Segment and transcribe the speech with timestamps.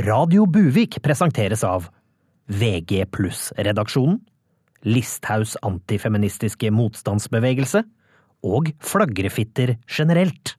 [0.00, 1.90] Radio Buvik presenteres av
[2.48, 4.22] VG pluss-redaksjonen,
[4.88, 7.82] Listhaus antifeministiske motstandsbevegelse
[8.40, 10.54] og flagrefitter generelt.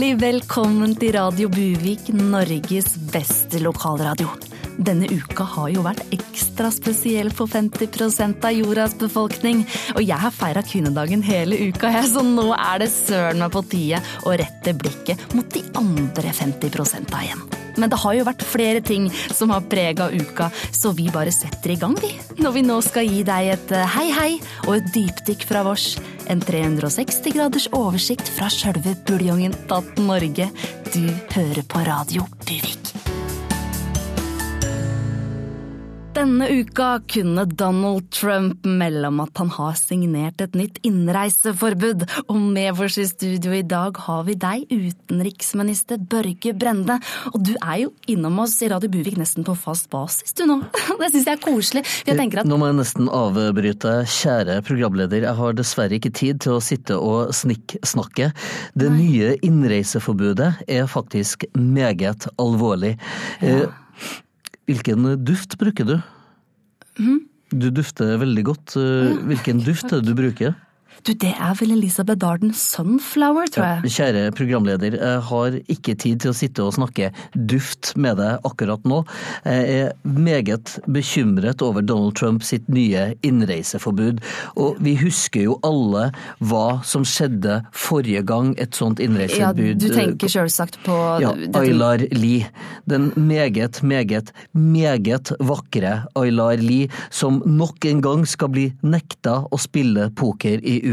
[0.00, 4.30] Hjertelig velkommen til Radio Buvik, Norges beste lokalradio.
[4.80, 9.60] Denne uka har jo vært ekstra spesiell for 50% av jordas befolkning.
[9.92, 13.66] Og jeg har feira kvinnedagen hele uka, jeg, så nå er det søren meg på
[13.74, 17.50] tide å rette blikket mot de andre 50% igjen.
[17.76, 21.74] Men det har jo vært flere ting som har prega uka, så vi bare setter
[21.74, 22.14] i gang, vi.
[22.40, 24.30] Når vi nå skal gi deg et eh, hei hei
[24.66, 25.92] og et dypdykk fra vårs.
[26.30, 30.46] En 360 graders oversikt fra sjølve buljongen tatt Norge.
[30.92, 31.02] Du
[31.34, 33.09] hører på Radio Buvik.
[36.20, 42.04] Denne uka kunne Donald Trump melde om at han har signert et nytt innreiseforbud.
[42.26, 46.98] Og med oss i studio i dag har vi deg, utenriksminister Børge Brende.
[47.32, 50.58] Og du er jo innom oss i Radio Buvik nesten på fast basis du nå.
[51.00, 51.86] Det syns jeg er koselig.
[52.04, 53.96] Jeg at Nå må jeg nesten avbryte.
[54.20, 58.34] Kjære programleder, jeg har dessverre ikke tid til å sitte og snikksnakke.
[58.76, 62.98] Det nye innreiseforbudet er faktisk meget alvorlig.
[63.40, 63.70] Ja.
[64.68, 66.00] Hvilken duft bruker du?
[66.98, 68.76] Du dufter veldig godt.
[68.78, 70.54] Eh, Hvilken duft er det du bruker?
[71.06, 73.92] Du, det er vel Elisabeth Darden Sunflower, tror jeg.
[73.94, 78.84] Kjære programleder, jeg har ikke tid til å sitte og snakke duft med deg akkurat
[78.88, 79.00] nå.
[79.46, 84.20] Jeg er meget bekymret over Donald Trump sitt nye innreiseforbud.
[84.60, 86.10] Og vi husker jo alle
[86.44, 92.04] hva som skjedde forrige gang et sånt innreiseforbud Ja, du tenker sjølsagt på ja, Aylar
[92.12, 92.50] Lie.
[92.90, 99.60] Den meget, meget, meget vakre Aylar Lie, som nok en gang skal bli nekta å
[99.60, 100.89] spille poker i USA.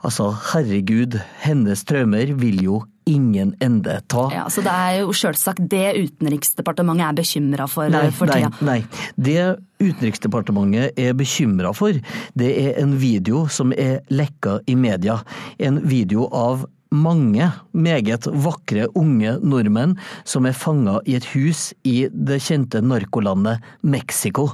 [0.00, 2.78] Altså, herregud, hennes traumer vil jo
[3.10, 4.28] ingen ende ta.
[4.32, 8.78] Ja, Så det er jo sjølsagt det Utenriksdepartementet er bekymra for Nei, for nei, nei.
[9.16, 11.96] Det Utenriksdepartementet er bekymra for,
[12.38, 15.20] det er en video som er lekka i media.
[15.58, 19.94] En video av mange meget vakre unge nordmenn
[20.24, 24.50] som er fanga i et hus i det kjente narkolandet Mexico.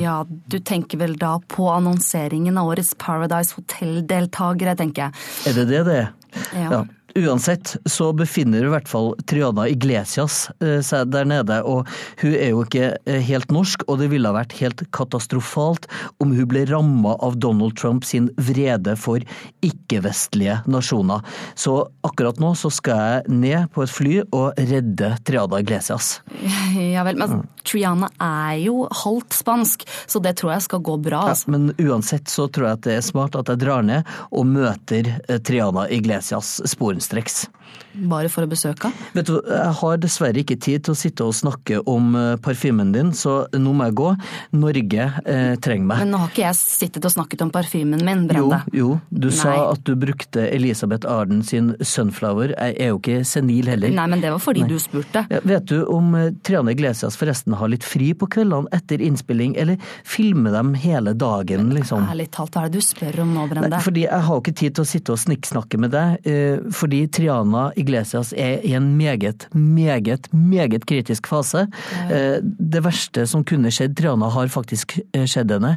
[0.00, 5.26] Ja, du tenker vel da på annonseringen av årets Paradise Hotel-deltakere, tenker jeg.
[5.50, 6.10] Er det det det er?
[6.56, 6.82] Ja.
[7.14, 11.88] Uansett så befinner i hvert fall Triana Iglesias eh, seg der nede, og
[12.22, 15.88] hun er jo ikke eh, helt norsk, og det ville ha vært helt katastrofalt
[16.22, 19.24] om hun ble ramma av Donald Trump sin vrede for
[19.66, 21.24] ikke-vestlige nasjoner.
[21.58, 26.18] Så akkurat nå så skal jeg ned på et fly og redde Triana Iglesias.
[26.80, 31.22] Ja vel, men Triana er jo halvt spansk, så det tror jeg skal gå bra.
[31.32, 31.50] Altså.
[31.52, 35.10] Men uansett så tror jeg at det er smart at jeg drar ned og møter
[35.26, 36.58] eh, Triana Iglesias
[37.00, 37.46] sporenstreks.
[37.90, 39.08] Bare for å besøke henne.
[39.16, 42.92] Vet du, jeg har dessverre ikke tid til å sitte og snakke om eh, parfymen
[42.94, 44.10] din, så nå må jeg gå.
[44.54, 46.04] Norge eh, trenger meg.
[46.04, 48.60] Men nå har ikke jeg sittet og snakket om parfymen min, Brende.
[48.76, 52.54] jo, du sa at du brukte Elisabeth Arden sin Sunflower.
[52.54, 53.90] Jeg er jo ikke senil heller.
[53.96, 55.24] Nei, men det var fordi du spurte.
[55.32, 59.56] Ja, vet du om eh, Triane Iglesias forresten har litt fri på kveldene etter innspilling,
[59.58, 62.06] eller filmer dem hele dagen, liksom?
[62.06, 63.74] Ærlig talt, hva er det du spør om nå, Brende?
[63.74, 66.70] Nei, fordi jeg har jo ikke tid til å sitte og snikksnakke med deg, eh,
[66.74, 71.66] fordi Triana Iglesias er i en meget, meget, meget kritisk fase.
[72.10, 75.76] Eh, Det verste som kunne skjedd Triana, har faktisk eh, skjedd henne.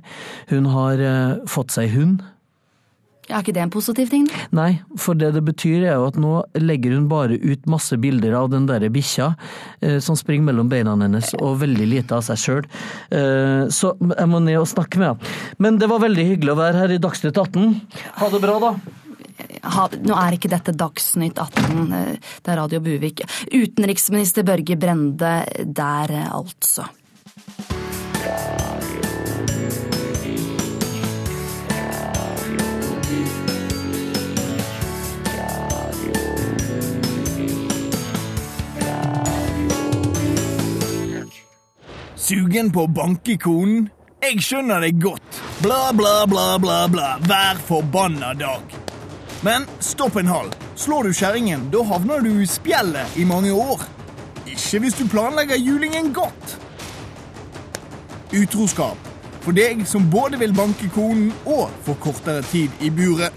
[0.52, 2.22] Hun har eh, fått seg hund.
[3.32, 4.26] Er ikke det en positiv ting?
[4.28, 4.42] da?
[4.52, 8.36] Nei, for det det betyr er jo at nå legger hun bare ut masse bilder
[8.36, 9.30] av den derre bikkja
[9.80, 12.68] eh, som springer mellom beina hennes, og veldig lite av seg sjøl.
[13.16, 15.38] Eh, så jeg må ned og snakke med henne.
[15.64, 17.72] Men det var veldig hyggelig å være her i Dagsnytt 18.
[18.20, 18.74] Ha det bra, da.
[19.64, 23.24] Ha, nå er ikke dette Dagsnytt 18, eh, det er Radio Buvik.
[23.54, 26.90] Utenriksminister Børge Brende der, eh, altså.
[42.24, 43.90] Sugen på å banke konen?
[44.24, 45.42] Jeg skjønner det godt.
[45.60, 47.10] Bla, bla, bla, bla, bla.
[47.28, 48.83] Hver forbanna dag.
[49.44, 50.54] Men stopp en hal.
[50.76, 53.82] Slår du kjerringen, da havner du i spjeldet i mange år.
[54.48, 56.56] Ikke hvis du planlegger julingen godt.
[58.32, 59.10] Utroskap.
[59.44, 63.36] For deg som både vil banke konen og få kortere tid i buret.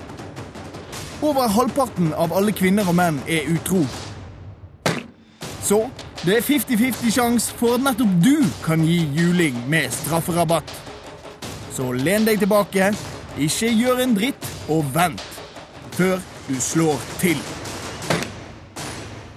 [1.27, 3.83] Over halvparten av alle kvinner og menn er utro.
[5.63, 5.89] Så
[6.27, 10.73] Det er 50-50 sjanse for at nettopp du kan gi juling med strafferabatt.
[11.77, 12.89] Så len deg tilbake,
[13.39, 15.36] ikke gjør en dritt, og vent
[15.97, 17.39] før du slår til.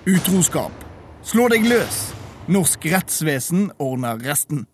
[0.10, 0.74] Utroskap.
[1.24, 2.00] Slå deg løs.
[2.52, 4.66] Norsk rettsvesen ordner resten.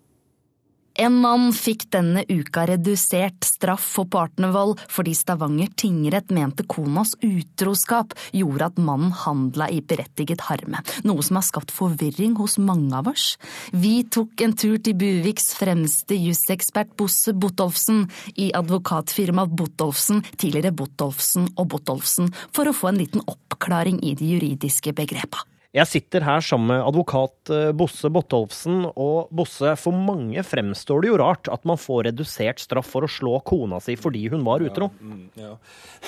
[0.95, 8.13] En mann fikk denne uka redusert straff for partnervold fordi Stavanger tingrett mente konas utroskap
[8.31, 13.09] gjorde at mannen handla i berettiget harme, noe som har skapt forvirring hos mange av
[13.12, 13.33] oss.
[13.75, 18.06] Vi tok en tur til Buviks fremste jusekspert Bosse Botolfsen
[18.39, 24.31] i advokatfirmaet Botolfsen, tidligere Botolfsen og Botolfsen, for å få en liten oppklaring i de
[24.38, 25.44] juridiske begrepa.
[25.75, 31.12] Jeg sitter her sammen med advokat eh, Bosse Botolfsen, og Bosse, for mange fremstår det
[31.12, 34.63] jo rart at man får redusert straff for å slå kona si fordi hun var
[34.63, 34.88] utro.
[35.36, 35.57] Ja,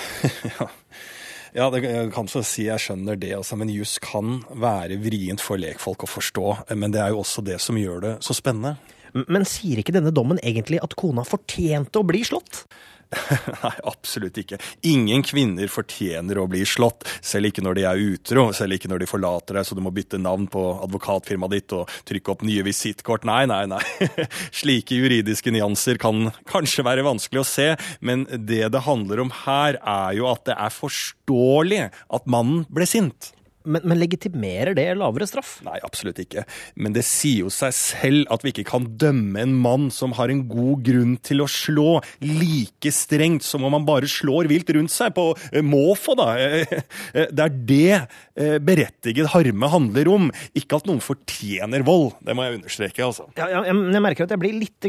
[0.54, 0.68] ja.
[1.60, 1.82] ja det
[2.16, 6.12] kan så si jeg skjønner det, altså, men juss kan være vrient for lekfolk å
[6.16, 6.46] forstå.
[6.72, 8.78] Men det er jo også det som gjør det så spennende.
[9.28, 12.64] Men sier ikke denne dommen egentlig at kona fortjente å bli slått?
[13.62, 14.58] Nei, absolutt ikke.
[14.88, 19.02] Ingen kvinner fortjener å bli slått, selv ikke når de er utro, selv ikke når
[19.02, 22.66] de forlater deg så du må bytte navn på advokatfirmaet ditt og trykke opp nye
[22.66, 23.24] visittkort.
[23.28, 23.82] Nei, nei, nei.
[24.60, 27.70] Slike juridiske nyanser kan kanskje være vanskelig å se,
[28.04, 32.88] men det det handler om her, er jo at det er forståelig at mannen ble
[32.88, 33.32] sint.
[33.64, 35.58] Men, men, legitimerer det lavere straff?
[35.66, 36.44] Nei, absolutt ikke.
[36.78, 40.32] Men det sier jo seg selv at vi ikke kan dømme en mann som har
[40.32, 44.94] en god grunn til å slå, like strengt som om han bare slår vilt rundt
[44.94, 46.30] seg på eh, måfå, da.
[46.38, 52.12] Eh, det er det berettiget harme handler om, ikke at noen fortjener vold.
[52.24, 53.26] Det må jeg understreke, altså.
[53.38, 54.88] Ja, ja, jeg merker at jeg blir litt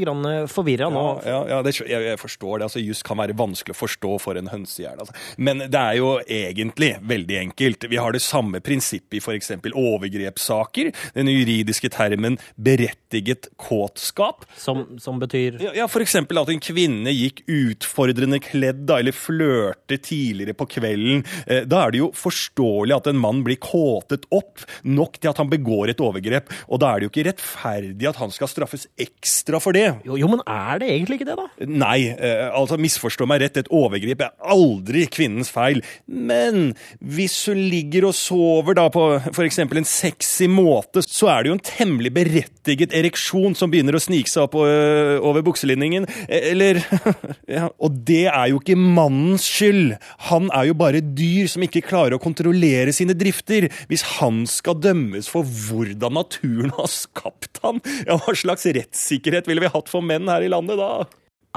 [0.52, 1.04] forvirra nå.
[1.26, 2.70] Ja, ja det, jeg, forstår det.
[2.70, 5.06] altså Juss kan være vanskelig å forstå for en hønsehjerne.
[5.06, 5.16] Altså.
[5.38, 7.90] Men det er jo egentlig veldig enkelt.
[7.90, 9.52] Vi har det samme prinsippet i f.eks.
[9.70, 10.92] overgrepssaker.
[11.16, 14.46] Den juridiske termen berettiget kåtskap.
[14.58, 16.16] Som, som betyr Ja, ja f.eks.
[16.20, 21.24] at en kvinne gikk utfordrende kledd da, eller flørte tidligere på kvelden.
[21.46, 25.42] Eh, da er det jo forståelig at en mann blir kåtet opp nok til at
[25.42, 26.52] han begår et overgrep.
[26.70, 29.88] Og da er det jo ikke rettferdig at han skal straffes ekstra for det.
[30.08, 31.70] Jo, jo men er det egentlig ikke det, da?
[31.70, 33.60] Nei, eh, altså misforstå meg rett.
[33.60, 35.82] Et overgrep er aldri kvinnens feil.
[36.08, 39.60] Men hvis hun ligger og sover over da på f.eks.
[39.64, 44.32] en sexy måte, så er det jo en temmelig berettiget ereksjon som begynner å snike
[44.32, 46.08] seg opp øh, over bukselinningen.
[46.28, 46.82] Eller
[47.58, 49.96] ja, Og det er jo ikke mannens skyld.
[50.30, 53.70] Han er jo bare dyr som ikke klarer å kontrollere sine drifter.
[53.92, 59.64] Hvis han skal dømmes for hvordan naturen har skapt han, ja, hva slags rettssikkerhet ville
[59.66, 61.06] vi hatt for menn her i landet da?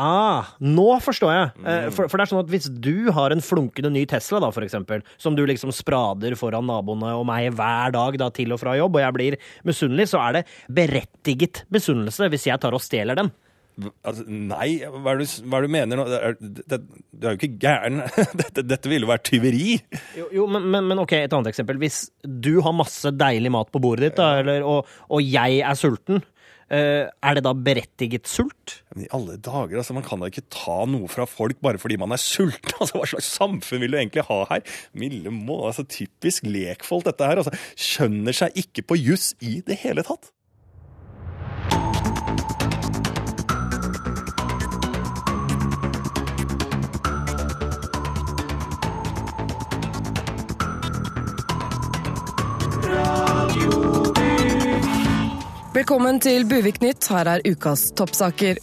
[0.01, 1.49] Ah, nå forstår jeg.
[1.61, 1.91] Mm.
[1.93, 4.65] For, for, det er sånn at hvis du har en flunkende ny Tesla, da, for
[4.65, 8.79] eksempel, som du liksom sprader foran naboene og meg hver dag da, til og fra
[8.79, 13.21] jobb, og jeg blir misunnelig, så er det berettiget misunnelse hvis jeg tar og stjeler
[13.21, 13.33] den.
[14.05, 16.05] Altså, nei, hva er det du, du mener nå?
[16.41, 18.03] Du er jo ikke gæren.
[18.41, 19.79] Dette, dette ville vært tyveri.
[20.17, 21.81] Jo, jo men, men, men, ok, et annet eksempel.
[21.81, 25.79] Hvis du har masse deilig mat på bordet ditt, da, eller, og, og jeg er
[25.79, 26.32] sulten, Eh,
[26.73, 28.79] er det da berettiget sult?
[28.97, 32.15] I alle dager, altså Man kan da ikke ta noe fra folk bare fordi man
[32.17, 32.73] er sulten.
[32.81, 34.77] altså Hva slags samfunn vil du egentlig ha her?
[34.97, 37.43] Milde må, altså Typisk lekfolk, dette her.
[37.43, 40.33] altså Skjønner seg ikke på juss i det hele tatt.
[55.73, 57.07] Velkommen til Buvik-nytt.
[57.09, 58.59] Her er ukas toppsaker.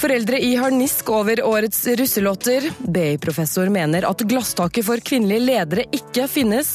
[0.00, 2.66] Foreldre i harnisk over årets russelåter.
[2.82, 6.72] BI-professor mener at glasstaket for kvinnelige ledere ikke finnes.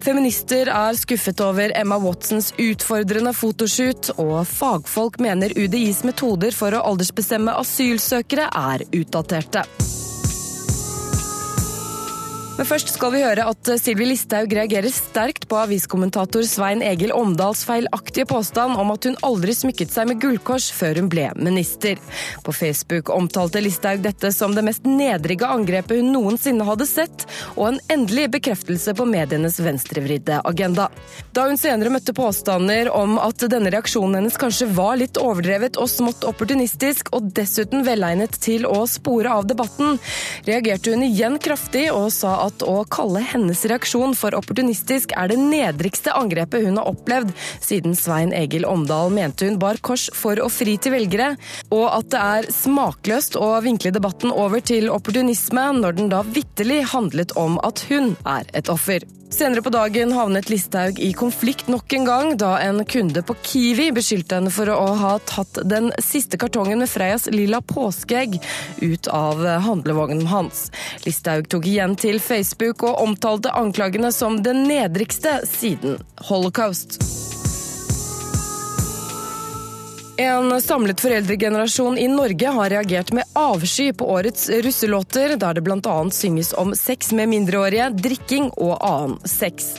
[0.00, 4.14] Feminister er skuffet over Emma Watsons utfordrende fotoshoot.
[4.16, 9.68] Og fagfolk mener UDIs metoder for å aldersbestemme asylsøkere er utdaterte.
[12.58, 17.60] Men først skal vi høre at Sylvi Listhaug reagerer sterkt på aviskommentator Svein Egil Omdals
[17.62, 22.00] feilaktige påstand om at hun aldri smykket seg med gullkors før hun ble minister.
[22.42, 27.68] På Facebook omtalte Listhaug dette som det mest nedrige angrepet hun noensinne hadde sett, og
[27.68, 30.88] en endelig bekreftelse på medienes venstrevridde agenda.
[31.30, 35.92] Da hun senere møtte påstander om at denne reaksjonen hennes kanskje var litt overdrevet og
[35.94, 40.02] smått opportunistisk, og dessuten velegnet til å spore av debatten,
[40.50, 45.30] reagerte hun igjen kraftig og sa at at å kalle hennes reaksjon for opportunistisk er
[45.30, 50.40] det nedrigste angrepet hun har opplevd siden Svein Egil Omdal mente hun bar kors for
[50.42, 51.34] å fri til velgere,
[51.74, 56.82] og at det er smakløst å vinkle debatten over til opportunisme når den da vitterlig
[56.94, 59.04] handlet om at hun er et offer.
[59.30, 63.90] Senere på dagen havnet Listhaug i konflikt nok en gang da en kunde på Kiwi
[63.92, 68.38] beskyldte henne for å ha tatt den siste kartongen med Freias lilla påskeegg
[68.80, 70.70] ut av handlevognen hans.
[71.04, 76.98] Listhaug tok igjen til Facebook og omtalte anklagene som den nedrigste siden holocaust.
[80.20, 86.10] En samlet foreldregenerasjon i Norge har reagert med avsky på årets russelåter, der det bl.a.
[86.10, 89.76] synges om sex med mindreårige, drikking og annen sex.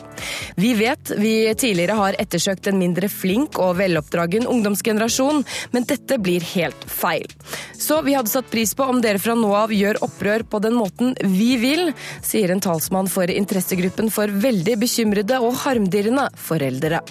[0.56, 5.44] Vi vet vi tidligere har ettersøkt en mindre flink og veloppdragen ungdomsgenerasjon,
[5.76, 7.28] men dette blir helt feil.
[7.76, 10.80] Så vi hadde satt pris på om dere fra nå av gjør opprør på den
[10.80, 11.90] måten vi vil,
[12.24, 17.04] sier en talsmann for interessegruppen for veldig bekymrede og harmdirrende foreldre.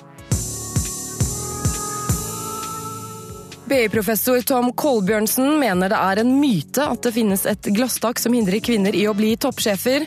[3.68, 8.62] BI-professor Tom Kolbjørnsen mener det er en myte at det finnes et glasstak som hindrer
[8.64, 10.06] kvinner i å bli toppsjefer.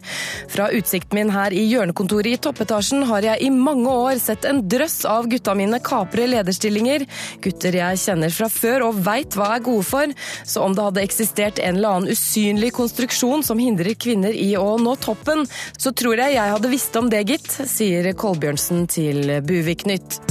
[0.49, 4.63] Fra utsikten min her i hjørnekontoret i toppetasjen har jeg i mange år sett en
[4.71, 7.05] drøss av gutta mine kapre lederstillinger.
[7.45, 10.15] Gutter jeg kjenner fra før og veit hva er gode for.
[10.41, 14.73] Så om det hadde eksistert en eller annen usynlig konstruksjon som hindrer kvinner i å
[14.81, 15.45] nå toppen,
[15.77, 20.21] så tror jeg jeg hadde visst om det, gitt, sier Kolbjørnsen til Buvik Nytt.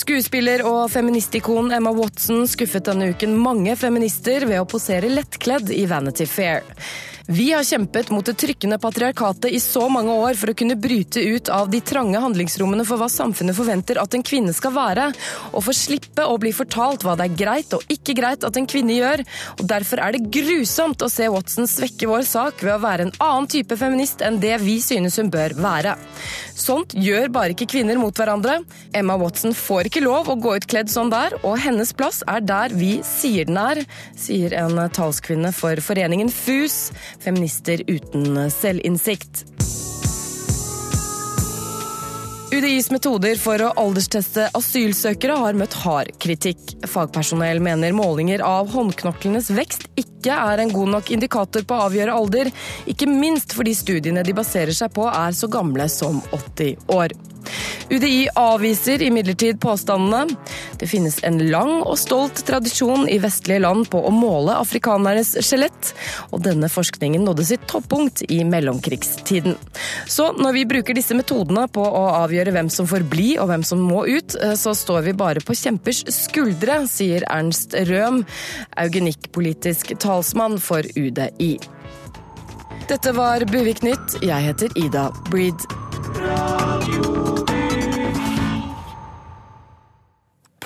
[0.00, 5.84] Skuespiller og feministikon Emma Watson skuffet denne uken mange feminister ved å posere lettkledd i
[5.90, 6.64] Vanity Fair.
[7.30, 11.22] Vi har kjempet mot det trykkende patriarkatet i så mange år for å kunne bryte
[11.22, 15.04] ut av de trange handlingsrommene for hva samfunnet forventer at en kvinne skal være,
[15.52, 18.66] og få slippe å bli fortalt hva det er greit og ikke greit at en
[18.66, 19.22] kvinne gjør.
[19.60, 23.14] Og Derfor er det grusomt å se Watson svekke vår sak ved å være en
[23.20, 25.94] annen type feminist enn det vi synes hun bør være.
[26.60, 28.58] Sånt gjør bare ikke kvinner mot hverandre.
[28.96, 32.44] Emma Watson får ikke lov å gå ut kledd sånn der, og hennes plass er
[32.44, 33.82] der vi sier den er,
[34.18, 36.90] sier en talskvinne for foreningen FUS,
[37.24, 39.46] Feminister uten selvinnsikt.
[42.50, 46.72] UDIs metoder for å aldersteste asylsøkere har møtt hard kritikk.
[46.82, 52.16] Fagpersonell mener målinger av håndknoklenes vekst ikke er en god nok indikator på å avgjøre
[52.18, 52.50] alder,
[52.90, 57.14] ikke minst fordi studiene de baserer seg på er så gamle som 80 år.
[57.90, 60.36] UDI avviser imidlertid påstandene.
[60.78, 65.90] Det finnes en lang og stolt tradisjon i vestlige land på å måle afrikanernes skjelett,
[66.30, 69.56] og denne forskningen nådde sitt toppunkt i mellomkrigstiden.
[70.06, 73.66] Så når vi bruker disse metodene på å avgjøre hvem som får bli og hvem
[73.66, 78.22] som må ut, så står vi bare på kjempers skuldre, sier Ernst Røhm,
[78.78, 81.56] eugenikkpolitisk talsmann for UDI.
[82.90, 84.18] Dette var Buvik Nytt.
[84.22, 85.68] Jeg heter Ida Breed.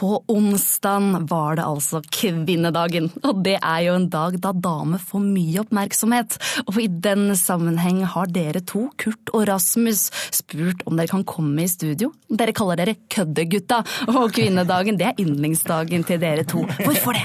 [0.05, 5.23] På onsdag var det altså kvinnedagen, og det er jo en dag da damer får
[5.25, 6.35] mye oppmerksomhet.
[6.67, 11.65] Og i den sammenheng har dere to, Kurt og Rasmus, spurt om dere kan komme
[11.65, 12.11] i studio.
[12.29, 13.79] Dere kaller dere Køddegutta,
[14.13, 16.67] og kvinnedagen det er yndlingsdagen til dere to.
[16.83, 17.25] Hvorfor det?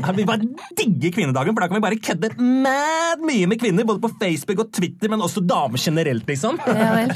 [0.00, 3.86] Ja, vi bare digger kvinnedagen, for da kan vi bare kødde mad mye med kvinner.
[3.86, 6.58] Både på Facebook og Twitter, men også damer generelt, liksom.
[6.66, 7.14] Ja vel,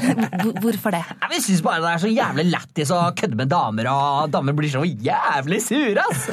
[0.63, 1.03] hvorfor det?
[1.03, 4.55] Ja, Vi syns bare det er så jævlig lættis å kødde med damer, og damer
[4.55, 6.27] blir så jævlig sure, ass!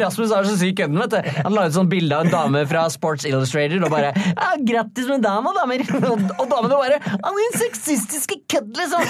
[0.00, 1.30] Rasmus er så syk kødden, vet du.
[1.44, 5.08] Han la ut sånn bilde av en dame fra Sports Illustrated og bare ja, 'Grattis
[5.10, 9.02] med dama, damer!' Og, og damene bare 'Han er en sexistiske kødd', liksom.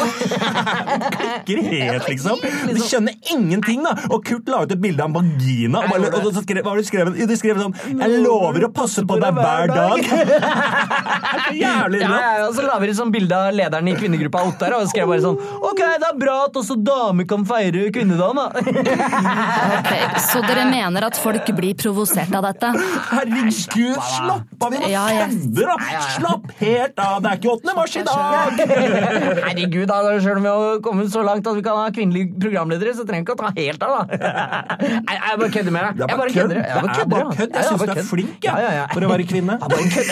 [1.47, 2.41] Klikker helt, liksom.
[2.75, 3.95] De skjønner ingenting, da.
[4.11, 5.85] Og Kurt la ut et bilde av en vagina.
[5.85, 7.19] Og, bare, og så skrev, hva har du skrevet?
[7.21, 10.05] Jo, de skrev sånn 'Jeg lover å passe på deg hver dag'.
[11.51, 12.23] Så jævlig Ja, rått.
[12.23, 15.09] ja, og så la vi ut sånn bilde av lederen i kvinnegruppa Ottar og skrev
[15.11, 18.47] bare sånn 'Ok, det er bra at også damer kan feire kvinnedagen', da.
[19.81, 19.91] Ok,
[20.31, 22.71] Så dere mener at folk blir provosert av dette?
[23.11, 23.53] Herregud,
[24.01, 24.71] slapp av!
[24.73, 25.77] Vi må Ja, jeg- da!
[26.17, 27.21] Slapp helt av!
[27.23, 27.75] Det er ikke 8.
[27.77, 28.61] mars i dag!
[29.47, 32.95] Herregud, da, selv om vi har kommet så langt at vi kan ha kvinnelige programledere,
[32.97, 34.03] så trenger vi ikke å ta helt av, da.
[35.07, 35.93] Nei, jeg bare kødder med deg.
[36.01, 36.41] Jeg bare kødd.
[36.41, 36.57] kødder.
[36.61, 38.85] Jeg bare er kødder, jeg, jeg, Jeg syns du er flink, Ja, ja, ja.
[38.95, 39.59] for å være kvinne.
[39.61, 40.11] Jeg bare kødder.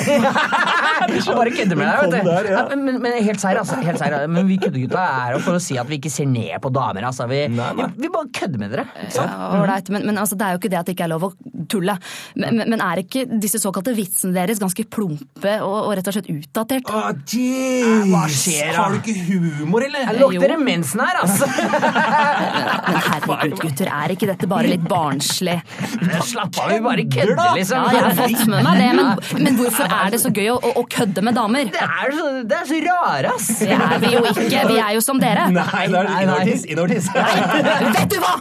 [0.98, 2.76] Jeg med deg, vet du.
[2.78, 3.78] Men, men helt seriøst, altså.
[3.84, 4.30] Helt seriøst.
[4.34, 7.06] Men vi køddegutta er jo for å si at vi ikke ser ned på damer,
[7.10, 7.27] altså.
[7.28, 7.88] Vi, Nei, nei.
[7.96, 8.86] vi, bare kødder med dere.
[9.14, 9.26] Ja,
[9.66, 9.88] right.
[9.92, 11.32] men, men altså, det er jo ikke det at det ikke er lov å
[11.68, 11.96] tulle.
[12.38, 16.30] Men, men, er ikke disse såkalte vitsene deres ganske plumpe og, og rett og slett
[16.32, 16.88] utdatert?
[16.88, 18.08] Å, jeez!
[18.08, 18.84] Hva skjer, da?
[18.84, 20.06] Har du ikke humor, eller?
[20.06, 21.48] Jeg lukter det mensen her, altså.
[22.88, 25.58] Men herregud, gutter, er ikke dette bare litt barnslig?
[26.28, 27.78] Slapp av, vi bare kødder, liksom.
[27.78, 30.58] Ja, jeg har fått med meg det, men, men hvorfor er det så gøy å,
[30.72, 31.68] å, kødde med damer?
[31.74, 33.48] Det er så, det er så rare, ass.
[33.60, 35.48] Det er vi jo ikke, vi er jo som dere.
[35.54, 36.42] Nei, det er Nei,
[37.18, 37.92] nei.
[37.98, 38.34] Vet du hva?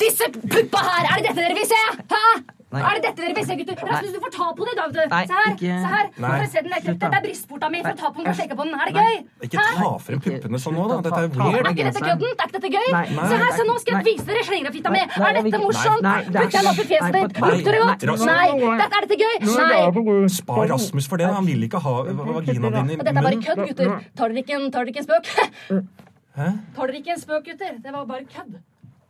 [0.00, 1.80] Disse puppa her, er det dette dere vil se?
[2.10, 2.26] Hæ?
[2.74, 3.76] Er det dette dere vil se, gutter?
[3.86, 4.84] Rasmus, du får ta på det, da.
[4.90, 5.02] vet du.
[5.12, 5.50] Nei, Se her.
[5.54, 6.06] ikke- se her.
[6.24, 6.46] Nei.
[6.54, 6.80] Se den der.
[6.86, 7.78] Dette er brystporta mi.
[7.84, 8.72] Få ta på den og sjekke på den.
[8.74, 9.14] Er det gøy?
[9.46, 10.96] Ikke ta frem puppene sånn nå, da.
[11.04, 12.30] Dette er ta- Er ikke dette kødden?
[12.34, 12.88] Er ikke dette gøy?
[12.90, 14.98] Nei, nei, se her, nei, se nå skal jeg vise dere slengerfitta mi.
[14.98, 16.02] Nei, nei, Er dette morsomt?
[16.02, 17.38] Nei, det Putt den opp i fjeset ditt.
[17.38, 18.26] Lukter det godt?
[18.26, 18.48] Nei.
[18.82, 19.36] Dette, er dette gøy?
[19.54, 20.28] Nei.
[20.34, 21.26] Spar Rasmus for det.
[21.30, 24.00] Han vil ikke ha vaginaen din i Dette er bare kødd, gutter.
[24.16, 25.86] Tar dere ikke en spøk?
[26.34, 26.48] Hæ?
[26.74, 27.76] Tar dere ikke en spøk, gutter?
[27.82, 28.56] Det var bare kødd.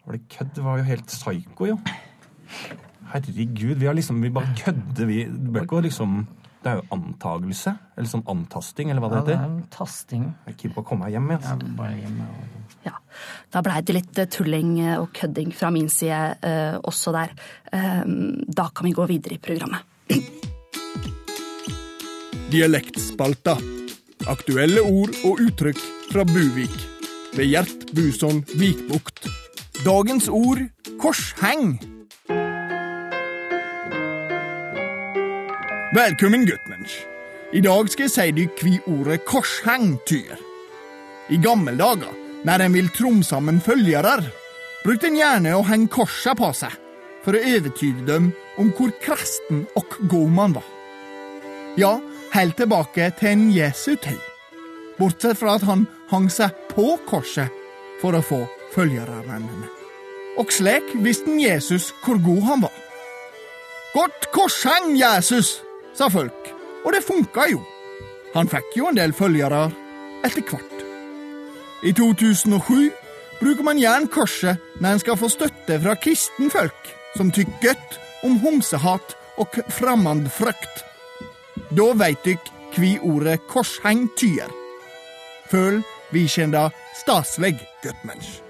[0.06, 0.50] Var det kødd?
[0.56, 1.78] Det var jo helt psyko, jo.
[3.14, 5.22] Herregud, vi har liksom Vi bare kødder, vi.
[5.24, 6.26] Det bør ikke liksom
[6.64, 7.74] Det er jo antagelse.
[7.96, 10.22] Eller sånn antasting, eller hva Ja, det det er en tasting.
[10.46, 11.30] Jeg er keen på å komme meg hjem.
[11.30, 11.76] jeg, Ja, Altså.
[11.76, 12.92] bare hjemme og Ja,
[13.52, 17.30] da blei det litt eh, tulling eh, og kødding fra min side eh, også der.
[17.72, 18.02] Eh,
[18.48, 19.80] da kan vi gå videre i programmet.
[22.50, 23.56] Dialektspalta.
[24.26, 25.80] Aktuelle ord og uttrykk
[26.12, 26.93] fra Buvik.
[27.34, 29.26] Ved Gjert Buson Vikbukt.
[29.84, 30.58] Dagens ord
[31.02, 31.80] korsheng.
[35.94, 36.94] Velkommen, guttmensch.
[37.52, 40.38] I dag skal jeg si deg hva ordet korsheng tyr.
[41.34, 42.12] I gamle dager,
[42.46, 44.20] når en vil tromme sammen følgere,
[44.84, 46.76] brukte en gjerne å henge korsa på seg
[47.24, 48.28] for å overtyde dem
[48.62, 50.70] om hvor kresten og god man var.
[51.74, 51.96] Ja,
[52.36, 54.22] helt tilbake til en Jesu tid.
[54.98, 57.50] Bortsett fra at han hang seg på korset
[58.00, 58.40] for å få
[58.74, 59.40] følgerne.
[60.38, 62.74] Og slik visste Jesus hvor god han var.
[63.94, 65.60] Godt korsheng, Jesus,
[65.94, 66.50] sa folk,
[66.82, 67.60] og det funka jo.
[68.34, 69.68] Han fikk jo en del følgere
[70.26, 70.80] etter hvert.
[71.86, 72.90] I 2007
[73.38, 78.40] bruker man gjerne korset når en skal få støtte fra kristenfolk som tykker godt om
[78.42, 80.82] homsehat og fremmedfrykt.
[81.74, 84.63] Da veit dykk kvi ordet korsheng tyr.
[85.50, 85.82] Føl
[86.12, 86.68] vi kjenda
[87.00, 88.43] staselig, guttmensch.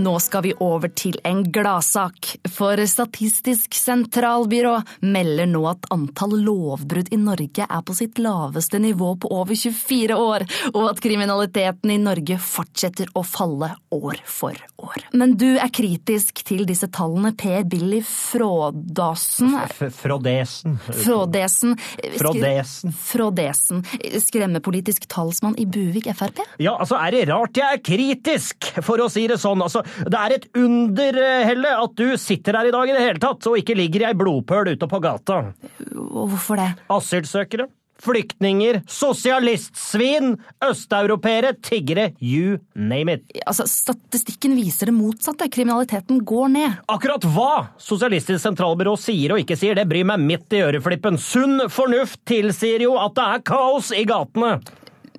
[0.00, 7.10] Nå skal vi over til en gladsak, for Statistisk sentralbyrå melder nå at antall lovbrudd
[7.12, 11.98] i Norge er på sitt laveste nivå på over 24 år, og at kriminaliteten i
[12.00, 15.04] Norge fortsetter å falle år for år.
[15.12, 19.52] Men du er kritisk til disse tallene, Per Billy Frådasen
[20.00, 20.78] Frådesen.
[21.04, 21.78] Frådesen
[22.16, 22.96] Frådesen.
[23.04, 23.84] Frådesen,
[24.24, 26.40] skremmepolitisk talsmann i Buvik Frp?
[26.56, 29.60] Ja, altså, er det rart jeg er kritisk, for å si det sånn.
[29.60, 33.04] Altså, det er et under, eh, Helle, at du sitter her i dag i det
[33.04, 35.42] hele tatt, og ikke ligger i ei blodpøl ute på gata.
[35.92, 36.70] Hvorfor det?
[36.90, 37.68] Asylsøkere,
[38.00, 43.24] flyktninger, sosialistsvin, østeuropeere, tiggere, you name it.
[43.44, 45.48] Altså, Statistikken viser det motsatte.
[45.52, 46.80] Kriminaliteten går ned.
[46.88, 47.50] Akkurat hva
[47.80, 51.18] Sosialistisk sentralbyrå sier og ikke sier, det bryr meg midt i øreflippen.
[51.20, 54.58] Sunn fornuft tilsier jo at det er kaos i gatene.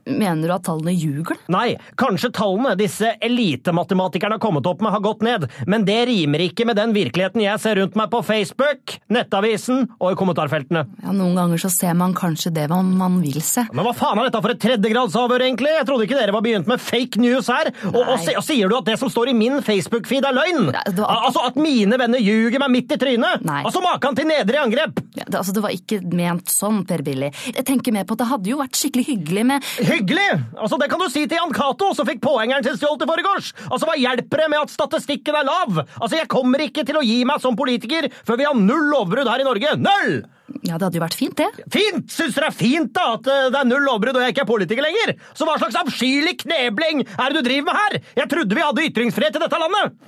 [0.06, 1.38] Mener du at tallene ljuger?
[1.52, 6.44] Nei, kanskje tallene disse elitematematikerne har kommet opp med har gått ned, men det rimer
[6.48, 10.86] ikke med den virkeligheten jeg ser rundt meg på Facebook, Nettavisen og i kommentarfeltene.
[11.04, 13.66] Ja, Noen ganger så ser man kanskje det man, man vil se.
[13.74, 15.72] Men hva faen er dette for et tredjegradsavhør, egentlig?
[15.78, 17.72] Jeg trodde ikke dere var begynt med fake news her.
[17.92, 20.70] Og, og, og sier du at det som står i min Facebook-feed er løgn?
[20.72, 23.44] Nei, var- Al- Altså at mine venner ljuger meg midt i trynet?
[23.48, 23.62] Nei.
[23.68, 25.00] Altså maken til nedre angrep!
[25.16, 27.30] Ja, det, altså, det var ikke ment sånn, Per Billy.
[27.54, 30.28] Jeg tenker mer på at det hadde jo vært skikkelig hyggelig med Hyggelig!
[30.56, 33.52] Altså Det kan du si til Jan Cato, som fikk påhengeren sin stjålet i forgårs!
[33.68, 35.82] Altså, Hva hjelper det med at statistikken er lav?
[36.00, 39.30] Altså, Jeg kommer ikke til å gi meg som politiker før vi har null lovbrudd
[39.32, 39.74] her i Norge!
[39.82, 40.22] Null!
[40.68, 41.68] Ja, det hadde jo vært fint, det.
[41.72, 42.08] Fint!
[42.12, 44.44] Syns dere det er fint da at eh, det er null lovbrudd og jeg ikke
[44.44, 45.14] er politiker lenger?
[45.38, 48.00] Så hva slags avskyelig knebling er det du driver med her?
[48.20, 50.02] Jeg trodde vi hadde ytringsfrihet i dette landet!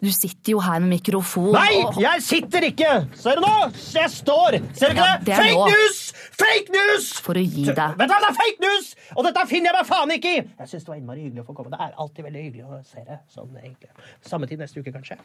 [0.00, 2.90] Du sitter jo her med mikrofon Nei, og jeg sitter ikke!
[3.18, 3.54] Ser du nå?
[3.96, 4.56] Jeg står!
[4.78, 5.38] Ser du Ja, ikke det det?
[5.40, 5.64] Fake nå.
[5.72, 5.98] news!
[6.40, 7.08] Fake news!
[7.26, 7.96] For å gi deg.
[7.98, 8.92] Vet du hva, det er fake news!
[9.16, 10.44] Og dette finner jeg meg faen ikke i!
[10.62, 11.72] Jeg syns det var innmari hyggelig å få komme.
[11.74, 13.90] Det er alltid veldig hyggelig å se deg sånn, egentlig.
[14.30, 15.18] Samme tid neste uke, kanskje.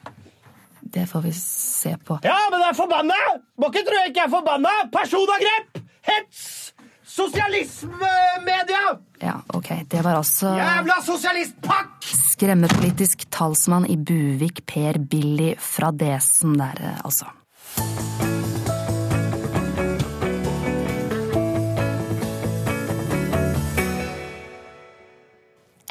[0.96, 2.18] Det får vi se på.
[2.26, 3.22] Ja, men det er forbanna!
[3.62, 4.74] Må ikke tro jeg ikke er forbanna!
[4.94, 5.84] Personangrep!
[6.10, 6.44] Hets!
[7.16, 8.82] Sosialismemedia!
[9.19, 9.69] Ja, ok.
[9.88, 12.10] Det var altså Jævla sosialistpakk!
[12.36, 17.32] skremmepolitisk talsmann i Buvik, Per Billy fra Desen der, eh, altså.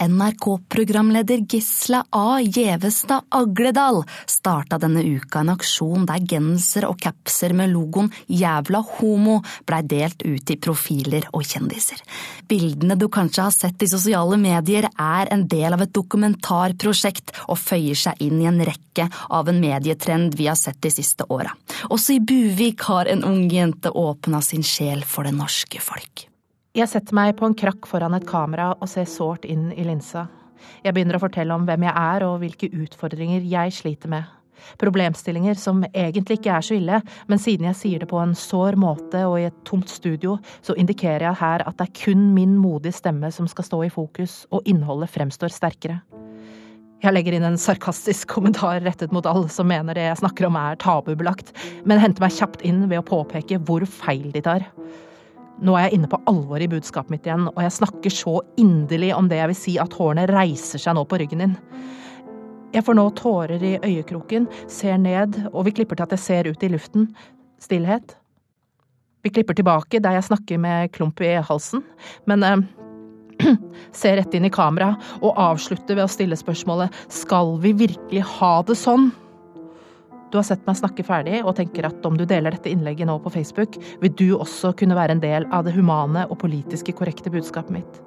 [0.09, 2.41] NRK-programleder Gisla A.
[2.41, 9.41] Gjevestad Agledal starta denne uka en aksjon der genser og capser med logoen 'Jævla homo'
[9.67, 12.03] blei delt ut til profiler og kjendiser.
[12.49, 17.59] Bildene du kanskje har sett i sosiale medier, er en del av et dokumentarprosjekt og
[17.59, 21.57] føyer seg inn i en rekke av en medietrend vi har sett de siste åra.
[21.89, 26.29] Også i Buvik har en ung jente åpna sin sjel for det norske folk.
[26.75, 30.25] Jeg setter meg på en krakk foran et kamera og ser sårt inn i linsa.
[30.83, 34.33] Jeg begynner å fortelle om hvem jeg er og hvilke utfordringer jeg sliter med.
[34.83, 36.99] Problemstillinger som egentlig ikke er så ille,
[37.31, 40.35] men siden jeg sier det på en sår måte og i et tomt studio,
[40.67, 43.95] så indikerer jeg her at det er kun min modige stemme som skal stå i
[43.95, 46.01] fokus, og innholdet fremstår sterkere.
[47.07, 50.59] Jeg legger inn en sarkastisk kommentar rettet mot alle som mener det jeg snakker om
[50.59, 51.55] er tabubelagt,
[51.87, 54.73] men henter meg kjapt inn ved å påpeke hvor feil de tar.
[55.63, 59.13] Nå er jeg inne på alvoret i budskapet mitt igjen, og jeg snakker så inderlig
[59.15, 61.55] om det jeg vil si at hårene reiser seg nå på ryggen din.
[62.75, 66.51] Jeg får nå tårer i øyekroken, ser ned, og vi klipper til at jeg ser
[66.51, 67.07] ut i luften.
[67.63, 68.17] Stillhet.
[69.23, 71.85] Vi klipper tilbake der jeg snakker med klump i halsen,
[72.27, 72.65] men eh,
[73.95, 78.57] ser rett inn i kamera og avslutter ved å stille spørsmålet skal vi virkelig ha
[78.67, 79.13] det sånn?
[80.35, 83.21] Du har sett meg snakke ferdig og tenker at om du deler dette innlegget nå
[83.23, 87.31] på Facebook, vil du også kunne være en del av det humane og politiske korrekte
[87.31, 88.01] budskapet mitt.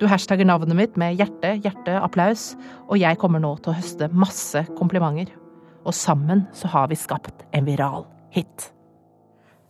[0.00, 2.54] Du hashtagger navnet mitt med hjerte, hjerte, applaus,
[2.88, 5.28] og jeg kommer nå til å høste masse komplimenter.
[5.84, 8.73] Og sammen så har vi skapt en viral hit.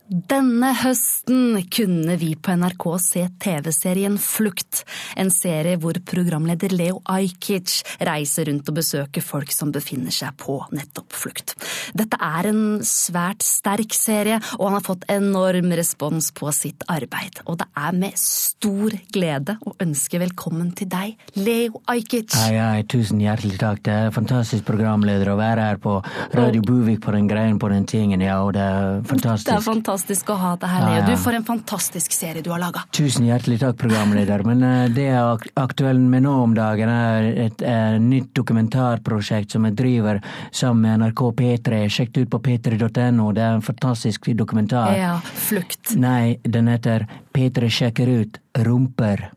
[0.05, 4.83] Denne høsten kunne vi på NRK se TV-serien Flukt,
[5.17, 10.59] en serie hvor programleder Leo Ajkic reiser rundt og besøker folk som befinner seg på
[10.77, 11.55] nettopp flukt.
[11.97, 17.41] Dette er en svært sterk serie, og han har fått enorm respons på sitt arbeid.
[17.49, 22.37] Og det er med stor glede å ønske velkommen til deg, Leo Ajkic.
[22.43, 23.81] Hei, hei, tusen hjertelig takk.
[23.89, 25.97] Det er fantastisk programleder å være her på
[26.37, 29.49] Radio Buvik på den greien på den tingen, ja, og det er fantastisk.
[29.49, 31.05] Det er fantastisk å ha deg her, Leo.
[31.07, 32.83] Du, for en fantastisk serie du har laga.
[32.91, 34.43] Tusen hjertelig takk, programleder.
[34.45, 38.33] Men eh, det jeg er ak- aktuell med nå om dagen, er et et nytt
[38.35, 40.19] dokumentarprosjekt som jeg driver
[40.51, 41.81] sammen med NRK P3.
[41.89, 43.31] Sjekk det ut på p3.no.
[43.35, 44.95] Det er en fantastisk dokumentar.
[44.97, 45.13] Ja,
[45.45, 45.95] Flukt.
[45.95, 49.29] Nei, den heter P3 sjekker ut rumper.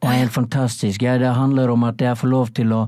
[0.00, 1.02] Det er helt fantastisk.
[1.02, 2.82] Ja, det handler om at jeg får lov til å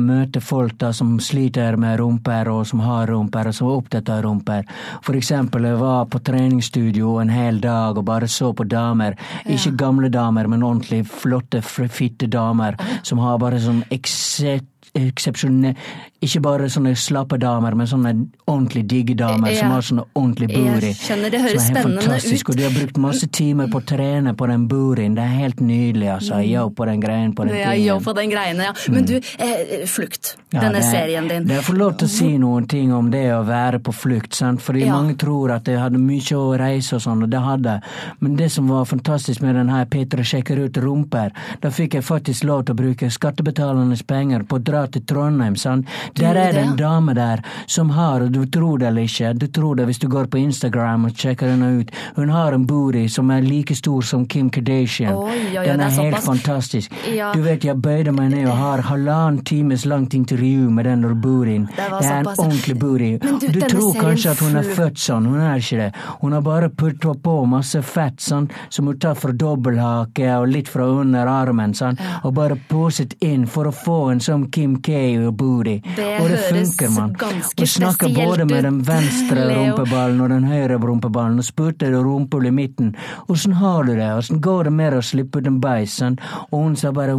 [0.00, 4.08] møte folk da som sliter med rumper, og som har rumper, og som er opptatt
[4.08, 4.64] av rumper.
[5.04, 9.18] For eksempel, jeg var på treningsstudio en hel dag og bare så på damer.
[9.44, 14.60] Ikke gamle damer, men ordentlig flotte, fitte damer som har bare sånn ekse-
[14.94, 15.74] eksepsjonelle
[16.22, 18.10] Ikke bare sånne slappe damer, men sånne
[18.46, 20.90] ordentlig digge damer som har sånne ordentlig booty.
[20.90, 22.52] Jeg skjønner, det høres spennende fantastisk, ut.
[22.52, 25.14] Og de har brukt masse timer på å trene på den boorien.
[25.16, 26.42] Det er helt nydelig, altså.
[26.44, 27.86] Yo på den greien på den Ja, tingen.
[27.86, 28.72] jo, på den greiene, ja.
[28.92, 30.34] Men du, eh, Flukt.
[30.52, 31.46] Ja, denne er- serien din.
[31.46, 34.34] Det er for lov til å si noen ting om det å være på flukt,
[34.34, 34.60] sant?
[34.60, 34.92] fordi Ja.
[35.00, 37.82] mange tror at jeg hadde mye å reise og sånn, og det hadde jeg.
[38.20, 41.30] Men det som var fantastisk med den her Petra sjekker ut rumper,
[41.62, 45.56] da fikk jeg faktisk lov til å bruke skattebetalernes penger på å dra til Trondheim,
[45.56, 45.86] sant.
[46.16, 49.46] Der er det en dame der som har, og du tror det eller ikke, du
[49.46, 53.06] tror det hvis du går på Instagram og sjekker henne ut, hun har en booty
[53.08, 55.14] som er like stor som Kim Kardashian.
[55.14, 56.92] Oi, ja, ja, den er, er helt fantastisk.
[57.14, 57.32] Ja.
[57.34, 61.66] Du vet, jeg bøyde meg ned og har halvannen times langt intervju med den bootyen.
[61.66, 62.38] Det Det er en såpass.
[62.38, 63.18] ordentlig booty.
[63.18, 65.90] Du, Du tror kanskje at hun er født sånn, hun er ikke det.
[66.20, 70.68] Hun har bare putta på masse fett sånn, som hun tar fra dobbelthake og litt
[70.68, 75.18] fra under armen, sånn, og bare poset inn for å få en sånn Kim K
[75.26, 75.80] og booty.
[75.96, 77.12] Det og det funker, man.
[77.18, 79.58] ganske Og snakker både med den venstre Leo.
[79.76, 82.94] rumpeballen og den høyre rumpeballen, og spurte det rumpehull i midten.
[83.28, 84.10] Åssen har du det?
[84.16, 85.98] Åssen går det med å slippe ut en beis?
[86.00, 86.18] Sånn?
[86.52, 87.14] Og hun sa bare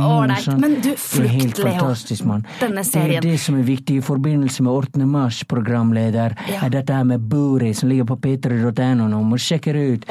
[0.00, 1.72] Ålreit, men du, Det er helt Flukt, Leo.
[1.72, 2.46] fantastisk, mann.
[2.60, 5.06] Det er det som er viktig i forbindelse med 8.
[5.06, 9.20] mars, programleder, er dette her med Booty, som ligger på p3.no nå.
[9.30, 10.06] Må sjekke det ut.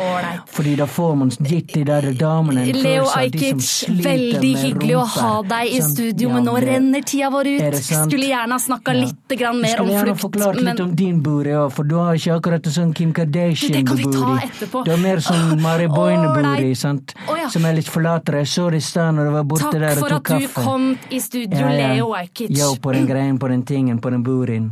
[0.49, 3.69] Fordi da får man gitt de der damene en Leo følelse av de som Ajkic,
[3.69, 7.75] sliter veldig hyggelig å ha deg i studio, men nå renner tida vår ut.
[7.83, 9.05] Skulle gjerne ha snakka Ja.
[9.05, 10.65] litt grann mer om om skulle gjerne flukt, men...
[10.65, 14.83] litt om din booty òg, for du har ikke akkurat en sånn Kim Kardashian-booty.
[14.85, 17.49] Du har mer sånn Mari Boine-booty, sant, Oh, ja.
[17.49, 18.43] som er litt flatere.
[18.43, 20.43] Jeg så det i stad når du var borte takk der og tok kaffe.
[20.47, 21.93] Takk for at du kom i studio, Ja, ja.
[21.95, 22.49] Leo Ajkic.
[22.57, 24.71] Yo på den greien, på den tingen, på den bootyen.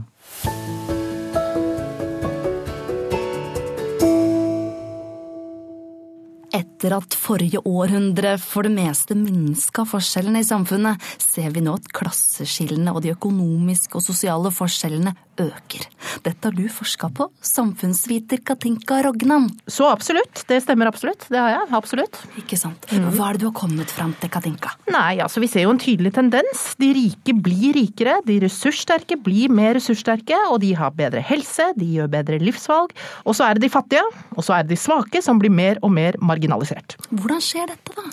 [6.55, 11.89] Etter at forrige århundre for det meste minska forskjellene i samfunnet, ser vi nå at
[11.95, 15.83] klasseskillene og de økonomiske og sosiale forskjellene øker.
[16.25, 19.49] Dette har du forska på, samfunnsviter Katinka Rognan.
[19.69, 21.27] Så absolutt, det stemmer absolutt.
[21.29, 22.19] Det har jeg, absolutt.
[22.39, 22.87] Ikke sant?
[22.89, 24.73] Hva er det du har kommet fram til, Katinka?
[24.93, 26.63] Nei, altså vi ser jo en tydelig tendens.
[26.81, 31.91] De rike blir rikere, de ressurssterke blir mer ressurssterke, og de har bedre helse, de
[31.99, 32.95] gjør bedre livsvalg.
[33.27, 35.81] Og så er det de fattige, og så er det de svake som blir mer
[35.83, 36.97] og mer marginalisert.
[37.11, 38.05] Hvordan skjer dette, da?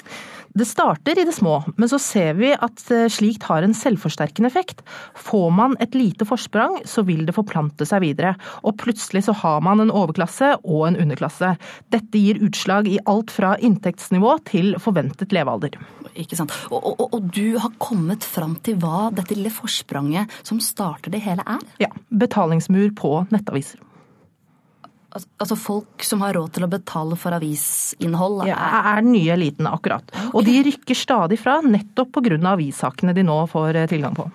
[0.55, 4.47] Det starter i det små, men så ser vi at eh, slikt har en selvforsterkende
[4.47, 4.85] effekt.
[5.19, 9.65] Får man et lite forsprang, så vil det forplante seg videre, og plutselig så har
[9.67, 11.57] man en overklasse og en underklasse.
[11.91, 15.75] Dette gir utslag i alt fra inntektsnivå til forventet levealder.
[16.15, 16.55] Ikke sant.
[16.71, 21.25] Og, og, og du har kommet fram til hva dette lille forspranget som starter det
[21.27, 21.67] hele er?
[21.83, 23.83] Ja, betalingsmur på nettaviser.
[25.15, 28.47] Al- Altså folk som har råd til å betale for avisinnhold?
[28.49, 30.03] Ja, er- er den nye eliten, akkurat.
[30.35, 32.39] Og de rykker stadig fra, nettopp pga.
[32.55, 34.31] avissakene de nå får eh, tilgang på.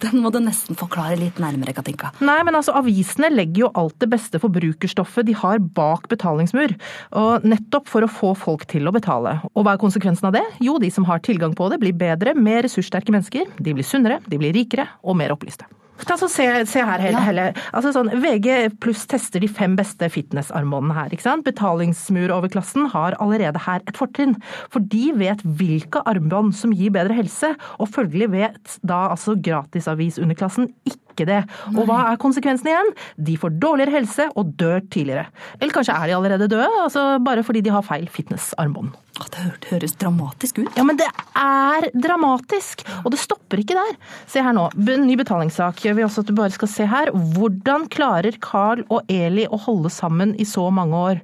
[0.00, 2.10] Den må du nesten forklare litt nærmere, Katinka.
[2.20, 6.74] Nei, men altså, avisene legger jo alt det beste forbrukerstoffet de har bak betalingsmur.
[7.12, 9.40] Og nettopp for å få folk til å betale.
[9.54, 10.42] Og hva er konsekvensen av det?
[10.60, 13.46] Jo, de som har tilgang på det, blir bedre, mer ressurssterke mennesker.
[13.62, 15.64] De blir sunnere, de blir rikere og mer opplyste.
[16.02, 17.20] Altså, se, se her, Helle.
[17.22, 17.44] Helle.
[17.72, 21.14] Altså, sånn, VG pluss tester de fem beste fitnessarmbåndene her.
[21.14, 21.46] ikke sant?
[21.46, 24.36] Betalingsmuroverklassen har allerede her et fortrinn.
[24.74, 30.70] For de vet hvilke armbånd som gir bedre helse, og følgelig vet da altså gratisavisunderklassen
[30.84, 31.44] ikke det.
[31.76, 32.90] Og hva er konsekvensen igjen?
[33.30, 35.28] De får dårligere helse og dør tidligere.
[35.60, 38.90] Eller kanskje er de allerede døde, altså bare fordi de har feil fitnessarmbånd.
[39.14, 40.72] Det høres dramatisk ut.
[40.74, 41.06] Ja, men det
[41.38, 42.82] er dramatisk!
[43.04, 43.94] Og det stopper ikke der.
[44.26, 45.84] Se her nå, ny betalingssak.
[45.86, 47.14] Jeg vil også at du bare skal se her.
[47.36, 51.22] Hvordan klarer Carl og Eli å holde sammen i så mange år?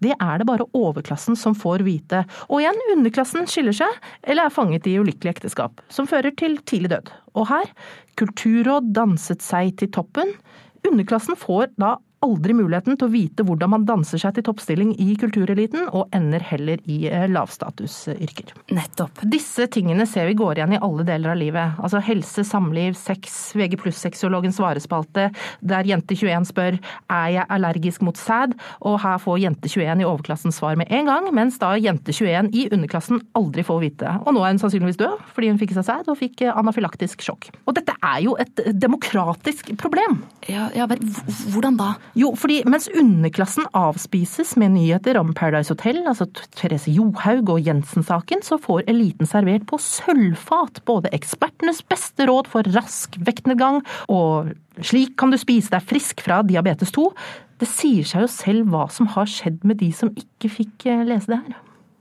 [0.00, 2.22] Det er det bare overklassen som får vite.
[2.48, 6.92] Og igjen, underklassen skiller seg, eller er fanget i ulykkelig ekteskap, som fører til tidlig
[6.94, 7.12] død.
[7.36, 7.68] Og her,
[8.20, 10.34] Kulturråd danset seg til toppen.
[10.88, 15.14] Underklassen får da aldri muligheten til å vite hvordan man danser seg til toppstilling i
[15.20, 18.52] kultureliten, og ender heller i eh, lavstatusyrker.
[18.76, 19.22] Nettopp.
[19.32, 21.78] Disse tingene ser vi går igjen i alle deler av livet.
[21.80, 25.30] Altså helse, samliv, sex, VG pluss-sexologens svarespalte,
[25.64, 30.08] der jente 21 spør er jeg allergisk mot sæd, og her får jente 21 i
[30.08, 34.14] overklassen svar med en gang, mens da jente 21 i underklassen aldri får vite.
[34.26, 37.24] Og nå er hun sannsynligvis død, fordi hun fikk seg sæd og fikk eh, anafylaktisk
[37.24, 37.48] sjokk.
[37.64, 40.20] Og dette er jo et demokratisk problem.
[40.50, 41.00] Ja, ja men
[41.54, 41.94] hvordan da?
[42.18, 46.26] Jo, fordi mens underklassen avspises med nyheter om Paradise Hotel, altså
[46.58, 52.66] Therese Johaug og Jensen-saken, så får eliten servert på sølvfat både ekspertenes beste råd for
[52.74, 54.50] rask vektnedgang og
[54.82, 57.06] slik kan du spise deg frisk fra diabetes 2.
[57.60, 61.04] Det sier seg jo selv hva som har skjedd med de som ikke fikk eh,
[61.06, 61.58] lese det her.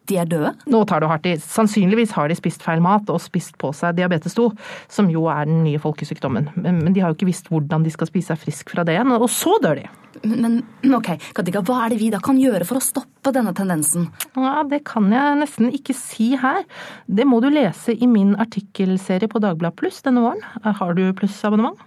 [0.10, 0.52] De er døde?
[0.74, 1.36] Nå tar du hardt i.
[1.44, 4.50] Sannsynligvis har de spist feil mat og spist på seg diabetes 2,
[4.90, 6.50] som jo er den nye folkesykdommen.
[6.58, 8.96] Men men de har jo ikke visst hvordan de skal spise seg frisk fra det
[8.96, 9.88] igjen, og så dør de.
[10.26, 13.54] Men, men ok, Katika, hva er det vi da kan gjøre for å stoppe denne
[13.54, 14.08] tendensen?
[14.34, 16.66] Ja, Det kan jeg nesten ikke si her.
[17.06, 20.42] Det må du lese i min artikkelserie på Dagbladet Pluss denne våren.
[20.66, 21.78] Har du plussabonnement?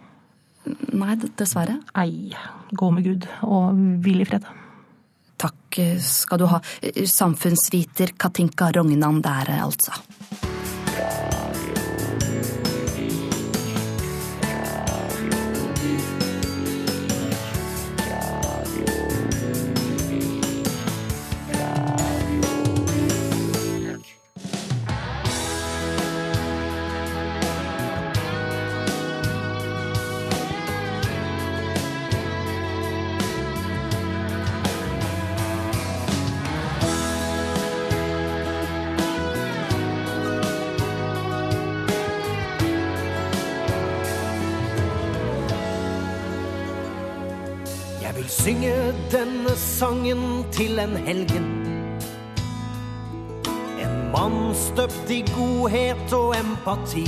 [0.95, 1.81] Nei, dessverre.
[1.99, 2.31] Ei,
[2.79, 4.47] gå med Gud og hvil i fred.
[5.43, 6.61] Takk skal du ha.
[7.07, 9.97] Samfunnsviter Katinka Rognan der, altså.
[48.23, 48.75] Vil synge
[49.11, 51.47] denne sangen til en helgen.
[53.83, 57.03] En mann støpt i godhet og empati.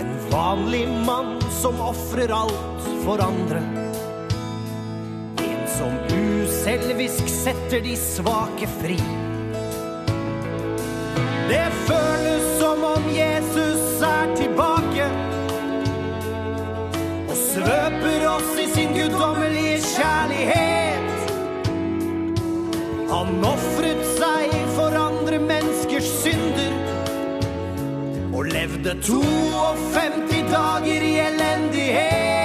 [0.00, 3.62] En vanlig mann som ofrer alt for andre.
[5.44, 8.98] En som uselvisk setter de svake fri.
[11.48, 14.77] Det føles som om Jesus er tilbake
[17.68, 21.32] og svøper oss i sin guddommelige kjærlighet.
[23.10, 26.72] Han ofret seg for andre menneskers synder
[28.32, 32.37] og levde 52 dager i elendighet.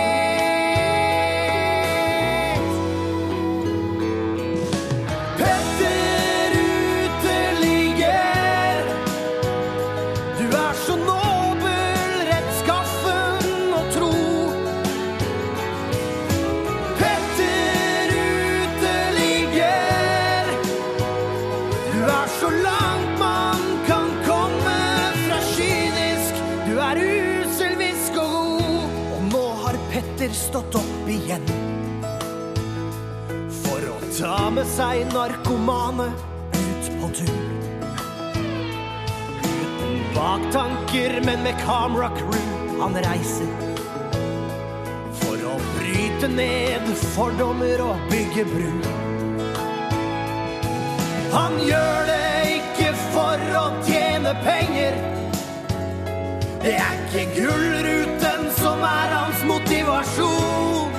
[30.53, 31.45] Stått opp igjen.
[33.63, 36.05] For å ta med seg narkomane
[36.53, 37.39] ut på tur.
[39.47, 43.49] Uten baktanker, men med camera crew han reiser.
[45.23, 46.85] For å bryte ned
[47.15, 48.69] fordommer og bygge bru.
[51.33, 55.01] Han gjør det ikke for å tjene penger.
[56.61, 59.22] Det er ikke gullruten som er hans
[59.83, 60.91] motivasjon.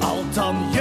[0.00, 0.77] Alt han gjør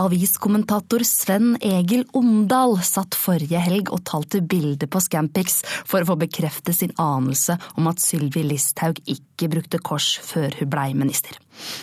[0.00, 6.16] Aviskommentator Sven Egil Omdal satt forrige helg og talte bilder på Scampix for å få
[6.22, 11.36] bekrefte sin anelse om at Sylvi Listhaug ikke brukte kors før hun blei minister.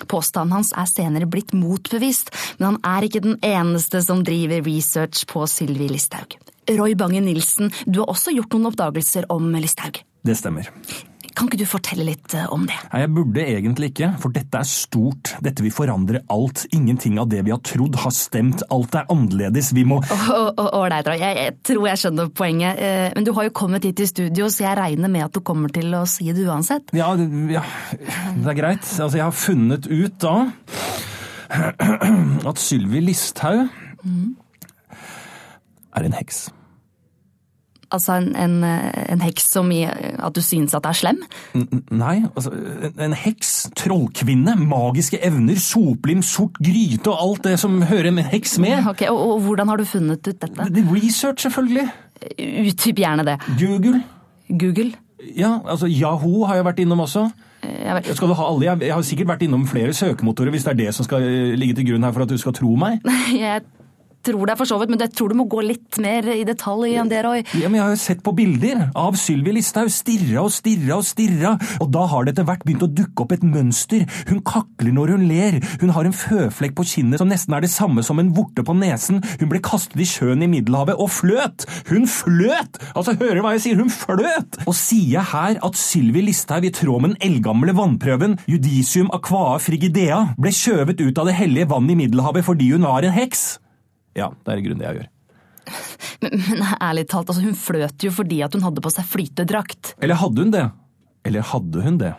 [0.10, 5.28] Påstanden hans er senere blitt motbevist, men han er ikke den eneste som driver research
[5.30, 6.39] på Sylvi Listhaug.
[6.69, 10.02] Roy Bange-Nilsen, du har også gjort noen oppdagelser om Listhaug.
[10.26, 10.69] Det stemmer.
[11.38, 12.76] Kan ikke du fortelle litt eh, om det?
[12.92, 15.34] Nei, Jeg burde egentlig ikke, for dette er stort.
[15.46, 16.65] Dette vil forandre alt.
[16.76, 18.63] Ingenting av det vi har trodd har stemt.
[18.74, 19.72] Alt er annerledes.
[19.78, 21.18] Vi må Ålreit, Roy.
[21.22, 22.82] Jeg, jeg tror jeg skjønner poenget.
[22.84, 25.42] Eh, Men du har jo kommet hit i studio, så jeg regner med at du
[25.46, 26.92] kommer til å si det uansett.
[26.98, 27.13] Ja,
[27.54, 27.63] ja,
[27.96, 28.84] det er greit.
[29.00, 30.36] Altså, jeg har funnet ut da
[31.50, 33.68] at Sylvi Listhaug
[35.98, 36.50] er en heks.
[37.91, 38.63] Altså en, en,
[39.10, 41.21] en heks som i at du synes at det er slem?
[41.58, 42.52] N- Nei, altså
[43.02, 48.60] en- heks, trollkvinne, magiske evner, soplim, sort gryte og alt det som hører en heks
[48.62, 48.86] med.
[48.91, 50.69] Ok, og, og hvordan har du funnet ut dette?
[50.69, 51.88] Det Research, selvfølgelig.
[52.69, 53.38] Utdyp gjerne det.
[53.60, 54.04] Google.
[54.49, 54.91] Google?
[55.36, 57.25] Ja, altså Yahoo har jeg vært innom også.
[57.63, 58.06] Jeg.
[58.15, 58.65] Skal du ha alle?
[58.69, 61.56] Jeg- Jeg har sikkert vært innom flere søkemotorer hvis det er det som skal eh,
[61.60, 63.02] ligge til grunn her for at du skal tro meg.
[63.36, 63.62] Jeg
[64.25, 66.97] tror det for så vidt, men jeg tror du må gå litt mer i detalj
[66.99, 67.43] enn det, Roy.
[67.60, 69.91] Ja, men Jeg har jo sett på bilder av Sylvi Listhaug.
[69.93, 71.55] Stirra og stirra og stirra.
[71.79, 74.05] Og da har det etter hvert begynt å dukke opp et mønster.
[74.29, 75.60] Hun kakler når hun ler.
[75.82, 78.75] Hun har en føflekk på kinnet som nesten er det samme som en vorte på
[78.77, 79.21] nesen.
[79.39, 81.67] Hun ble kastet i sjøen i Middelhavet og fløt!
[81.89, 82.82] Hun fløt!
[82.93, 83.79] Altså, hører du hva jeg sier?
[83.79, 84.60] Hun fløt!
[84.65, 89.58] Og sier jeg her at Sylvi Listhaug i tråd med den eldgamle vannprøven Judisium aqua
[89.63, 93.60] frigidea ble skjøvet ut av det hellige vannet i Middelhavet fordi hun var en heks?
[94.19, 95.10] Ja, det er i grunnen det jeg gjør.
[96.21, 99.93] Men, men ærlig talt, altså, hun fløt jo fordi at hun hadde på seg flytedrakt.
[100.03, 100.65] Eller hadde hun det?
[101.29, 102.10] Eller hadde hun det?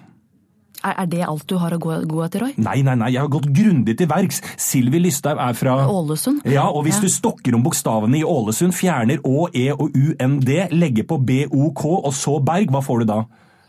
[0.80, 2.54] Er, er det alt du har å gå, gå etter, Roy?
[2.56, 4.38] Nei, nei, nei, jeg har gått grundig til verks.
[4.56, 6.40] Sylvi Lysthaug er fra Ålesund?
[6.48, 7.04] Ja, og hvis Ja.
[7.04, 12.08] du stokker om bokstavene i Ålesund, fjerner Å, E og UND, legger på BOK og
[12.16, 13.20] så Berg, hva får du da?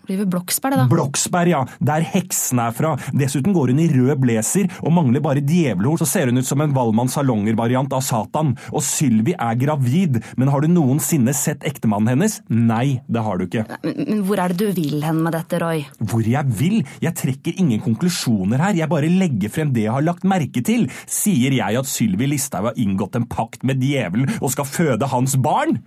[0.08, 0.88] Blir vel Bloksberg, det da?
[0.92, 1.62] Bloksberg, ja.
[1.80, 2.94] Der heksene er fra.
[3.18, 6.62] Dessuten går hun i rød blazer og mangler bare djevelhorn, så ser hun ut som
[6.64, 8.56] en Valmann Salonger-variant av Satan.
[8.72, 12.40] Og Sylvi er gravid, men har du noensinne sett ektemannen hennes?
[12.50, 13.66] Nei, det har du ikke.
[13.86, 15.86] men, men hvor er det du vil hen med dette, Roy?
[16.02, 16.82] Hvor jeg vil.
[17.04, 20.88] Jeg trekker ingen konklusjoner her, jeg bare legger frem det jeg har lagt merke til.
[21.10, 25.38] Sier jeg at Sylvi Listhaug har inngått en pakt med djevelen og skal føde hans
[25.42, 25.82] barn?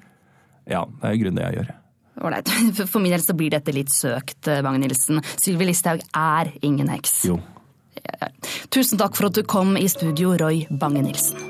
[0.71, 1.75] Ja, det er i grunnen det jeg gjør.
[2.23, 2.49] Ålreit.
[2.91, 5.23] For min del så blir dette litt søkt, eh, Bang Nilsen.
[5.35, 7.25] Sylvi Listhaug er ingen heks.
[7.31, 7.41] Jo.
[8.05, 8.29] Ja.
[8.75, 11.41] Tusen takk for at du kom i studio, Roy Bange Nilsen.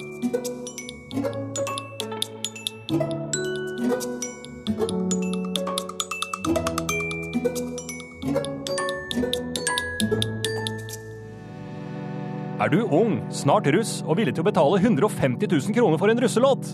[12.65, 16.23] Er du ung, snart russ og villig til å betale 150 000 kroner for en
[16.23, 16.71] russelåt?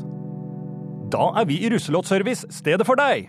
[1.10, 3.26] Da er vi i Russelåtservice stedet for deg!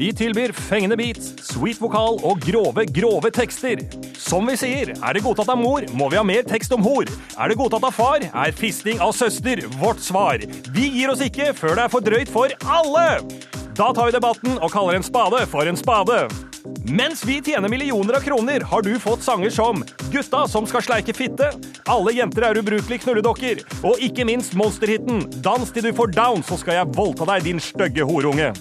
[0.00, 3.82] Vi tilbyr fengende beats, sweet vokal og grove, grove tekster.
[4.16, 7.04] Som vi sier, er det godtatt av mor, må vi ha mer tekst om hor.
[7.36, 10.40] Er det godtatt av far, er fisting av søster vårt svar.
[10.72, 13.20] Vi gir oss ikke før det er for drøyt for alle!
[13.76, 16.22] Da tar vi debatten og kaller en spade for en spade.
[16.88, 21.12] Mens vi tjener millioner av kroner, har du fått sanger som Gutta som skal sleike
[21.12, 21.52] fitte,
[21.92, 26.56] Alle jenter er ubrukelige knulledokker, og ikke minst monsterhiten Dans til du får down, så
[26.56, 28.54] skal jeg voldta deg, din stygge horunge.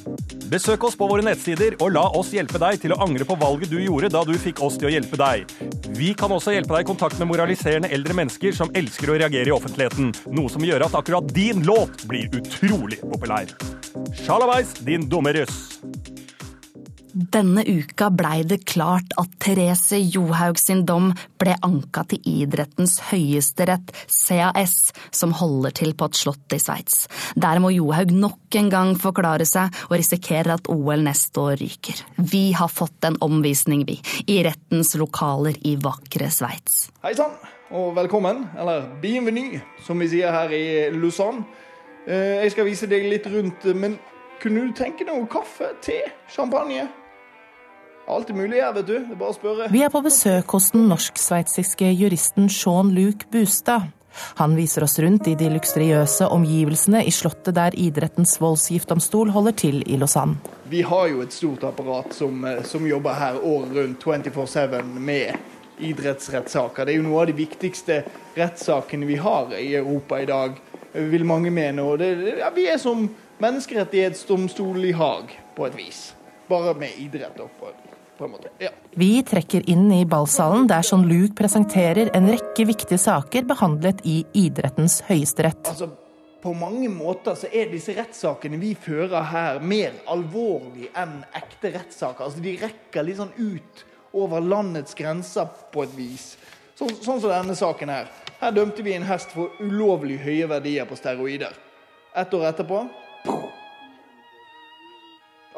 [0.50, 3.70] Besøk oss på våre nettsider, og la oss hjelpe deg til å angre på valget
[3.70, 5.52] du gjorde da du fikk oss til å hjelpe deg.
[5.94, 9.52] Vi kan også hjelpe deg i kontakt med moraliserende eldre mennesker som elsker å reagere
[9.52, 13.54] i offentligheten, noe som gjør at akkurat din låt blir utrolig populær.
[14.24, 15.60] Sjalabais, din dumme russ.
[17.20, 21.10] Denne uka blei det klart at Therese Johaug sin dom
[21.42, 27.10] ble anka til idrettens høyesterett, CAS, som holder til på et slott i Sveits.
[27.36, 32.00] Der må Johaug nok en gang forklare seg, og risikerer at OL neste år ryker.
[32.16, 33.98] Vi har fått en omvisning, vi,
[34.32, 36.86] i rettens lokaler i vakre Sveits.
[37.04, 37.36] Hei sann,
[37.76, 41.44] og velkommen, eller bienvenue, som vi sier her i Lausanne.
[42.08, 44.00] Eh, Jeg skal vise deg litt rundt, men
[44.40, 46.00] kunne du tenke deg noe kaffe, te,
[46.32, 46.88] champagne?
[48.10, 48.96] Alt er mulig her, vet du.
[49.06, 49.70] Det er bare å spørre.
[49.70, 53.92] Vi er på besøk hos den norsk-sveitsiske juristen Jean-Luc Bustad.
[54.40, 59.84] Han viser oss rundt i de luksuriøse omgivelsene i slottet der idrettens voldsgiftdomstol holder til
[59.86, 60.40] i Lausanne.
[60.70, 65.38] Vi har jo et stort apparat som, eh, som jobber her året rundt 24-7 med
[65.80, 66.86] idrettsrettssaker.
[66.86, 68.04] Det er jo noe av de viktigste
[68.36, 70.58] rettssakene vi har i Europa i dag,
[70.94, 71.86] vil mange mene.
[71.86, 73.06] Og det, ja, vi er som
[73.40, 76.02] menneskerettighetsdomstol i Haag, på et vis.
[76.50, 77.48] Bare med idrett, da,
[78.20, 78.52] på, en måte.
[78.60, 78.70] Ja.
[79.00, 85.00] Vi trekker inn i ballsalen der Jean-Luc presenterer en rekke viktige saker behandlet i idrettens
[85.08, 85.72] høyesterett.
[85.72, 85.90] Altså,
[86.44, 92.28] på mange måter så er disse rettssakene vi fører her, mer alvorlig enn ekte rettssaker.
[92.28, 93.86] Altså, de rekker litt sånn ut
[94.20, 96.32] over landets grenser på et vis.
[96.80, 98.08] Sånn, sånn som denne saken her.
[98.40, 101.56] Her dømte vi en hest for ulovlig høye verdier på steroider.
[102.18, 102.86] Ett år etterpå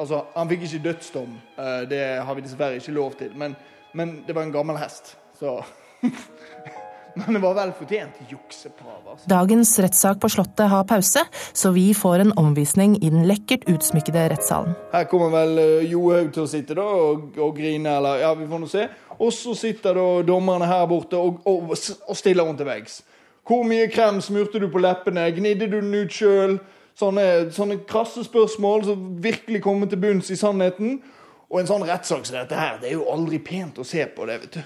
[0.01, 1.35] Altså, han fikk ikke dødsdom.
[1.61, 3.31] eh, Det har vi dessverre ikke lov til.
[3.37, 3.55] Men,
[3.93, 5.59] men det var en gammel hest, så
[7.15, 9.25] Men det var vel fortjent jukseprav, altså.
[9.27, 14.29] Dagens rettssak på Slottet har pause, så vi får en omvisning i den lekkert utsmykkede
[14.31, 14.77] rettssalen.
[14.93, 18.47] Her kommer vel eh, Johaug til å sitte da og, og grine, eller ja, vi
[18.47, 18.85] får nå se.
[19.19, 23.01] Og så sitter da dommerne her borte og, og, og stiller henne til veggs.
[23.43, 25.27] Hvor mye krem smurte du på leppene?
[25.35, 26.61] Gnidde du den ut sjøl?
[26.99, 27.25] Sånne,
[27.55, 30.99] sånne krasse spørsmål som virkelig kommer til bunns i sannheten.
[31.51, 34.27] Og en sånn rettssak som dette her, det er jo aldri pent å se på
[34.29, 34.61] det, vet du.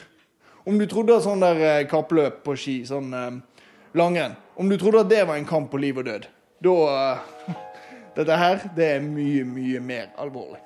[0.66, 3.66] Om du trodde at sånn der eh, kappløp på ski, sånn eh,
[3.98, 6.26] langrenn Om du trodde at det var en kamp på liv og død,
[6.66, 7.58] da eh,
[8.16, 10.62] Dette her, det er mye, mye mer alvorlig.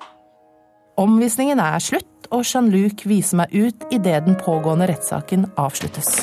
[1.00, 6.20] Omvisningen er slutt, og Jean-Luc viser meg ut idet den pågående rettssaken avsluttes.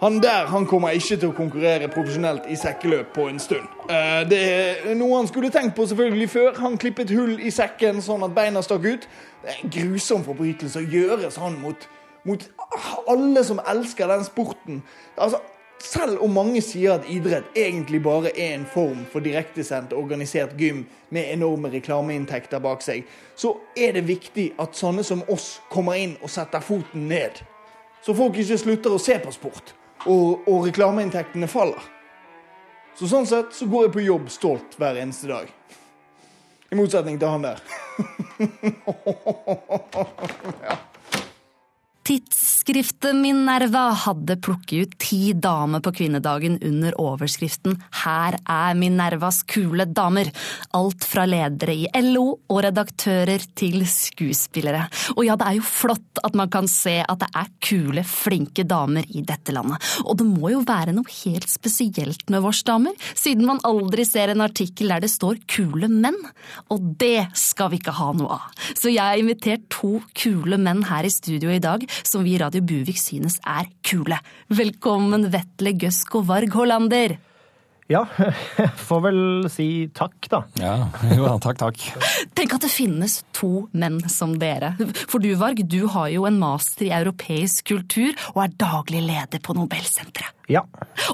[0.00, 3.64] Han der han kommer ikke til å konkurrere profesjonelt i sekkeløp på en stund.
[3.88, 4.40] Eh, Det
[4.90, 6.58] er noe han skulle tenkt på selvfølgelig før.
[6.60, 9.08] Han klippet hull i sekken sånn at beina stakk ut.
[9.42, 11.88] Det er en grusom forbrytelse å gjøre sånn mot,
[12.24, 12.44] mot
[13.08, 14.82] alle som elsker den sporten.
[15.16, 15.40] Altså,
[15.78, 20.84] selv om mange sier at idrett egentlig bare er en form for direktesendt organisert gym
[21.10, 23.04] med enorme reklameinntekter bak seg,
[23.36, 27.40] så er det viktig at sånne som oss kommer inn og setter foten ned.
[28.02, 29.74] Så folk ikke slutter å se på sport,
[30.04, 31.82] og, og reklameinntektene faller.
[32.96, 35.46] Så sånn sett så går jeg på jobb stolt hver eneste dag.
[36.72, 37.58] I motsetning til han der.
[42.66, 49.84] Tidsskriftet Minerva hadde plukket ut ti damer på kvinnedagen under overskriften Her er Minervas kule
[49.86, 50.32] damer.
[50.74, 54.88] Alt fra ledere i LO og redaktører til skuespillere.
[55.14, 58.66] Og ja, det er jo flott at man kan se at det er kule, flinke
[58.66, 59.78] damer i dette landet.
[60.02, 64.34] Og det må jo være noe helt spesielt med vårs damer, siden man aldri ser
[64.34, 66.18] en artikkel der det står kule menn.
[66.74, 68.50] Og det skal vi ikke ha noe av.
[68.74, 72.42] Så jeg har invitert to kule menn her i studio i dag som vi i
[72.42, 74.18] Radio Buvik synes er kule.
[74.52, 77.16] Velkommen Vetle Gøsko Varg Hollander.
[77.86, 79.20] Ja, jeg får vel
[79.52, 80.40] si takk, da.
[80.58, 80.74] Ja,
[81.14, 81.84] jo, takk, takk.
[82.34, 84.74] Tenk at det finnes to menn som dere.
[85.06, 89.42] For du, Varg, du har jo en master i europeisk kultur og er daglig leder
[89.42, 90.35] på Nobelsenteret.
[90.52, 90.62] Ja.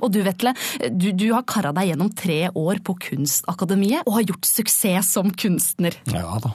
[0.01, 0.55] Og du, Vetle,
[0.91, 5.33] du, du har kara deg gjennom tre år på Kunstakademiet og har gjort suksess som
[5.33, 5.97] kunstner.
[6.13, 6.53] Ja da.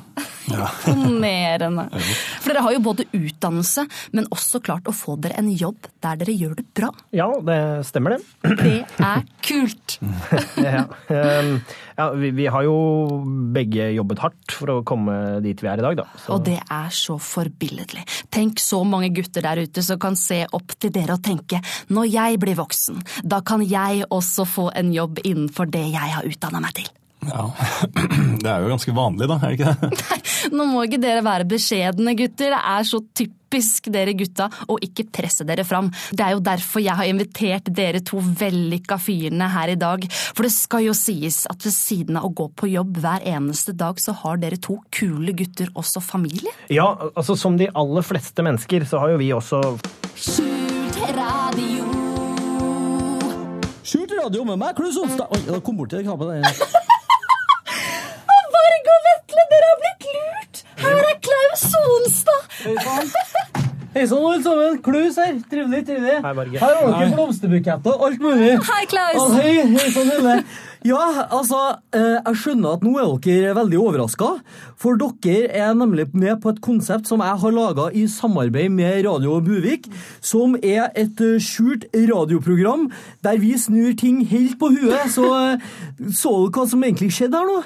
[0.87, 1.87] Imponerende.
[2.41, 6.21] For dere har jo både utdannelse, men også klart å få dere en jobb der
[6.21, 6.91] dere gjør det bra.
[7.15, 7.59] Ja, det
[7.89, 8.21] stemmer det.
[8.67, 9.97] Det er kult!
[10.65, 10.85] ja.
[11.09, 11.59] Um,
[11.97, 12.75] ja, vi, vi har jo
[13.53, 15.15] begge jobbet hardt for å komme
[15.45, 16.05] dit vi er i dag, da.
[16.19, 16.35] Så.
[16.35, 18.03] Og det er så forbilledlig.
[18.33, 21.61] Tenk så mange gutter der ute som kan se opp til dere og tenke
[21.93, 22.66] når jeg blir voksen,
[23.23, 26.93] da kan jeg også få en jobb innenfor det jeg har utdanna meg til.
[27.25, 27.47] Ja,
[28.43, 29.89] Det er jo ganske vanlig, da, er det ikke det?
[30.11, 30.19] Nei,
[30.53, 32.53] Nå må ikke dere være beskjedne, gutter.
[32.53, 35.89] Det er så typisk dere gutta å ikke presse dere fram.
[36.11, 40.05] Det er jo derfor jeg har invitert dere to vellykka fyrene her i dag.
[40.37, 43.75] For det skal jo sies at ved siden av å gå på jobb hver eneste
[43.77, 46.53] dag, så har dere to kule gutter også familie.
[46.71, 49.63] Ja, altså som de aller fleste mennesker, så har jo vi også
[54.17, 55.27] radio med meg, Klaus Onsdag.
[55.33, 56.27] Oi, da kom borti knappen.
[58.55, 60.63] Varg og Vetle, dere har blitt lurt!
[60.83, 62.41] Her er Klaus Sonstad!
[63.93, 64.79] Hei sann, alle sammen.
[64.85, 65.33] Klaus her.
[65.51, 66.17] Trivelig, trivelig.
[66.21, 68.53] Her har dere blomsterbuketter og alt mulig.
[68.71, 69.21] Hei, Klaus.
[69.21, 70.43] Og hei, hei sann.
[70.87, 71.57] Ja, altså,
[71.95, 74.27] eh, jeg skjønner at nå er dere veldig overraska.
[74.79, 79.03] For dere er nemlig med på et konsept som jeg har laga i samarbeid med
[79.07, 79.89] Radio Buvik.
[80.21, 82.87] Som er et eh, skjult radioprogram
[83.25, 85.11] der vi snur ting helt på huet.
[85.11, 85.67] Så eh,
[86.13, 87.57] så dere hva som egentlig skjedde her nå?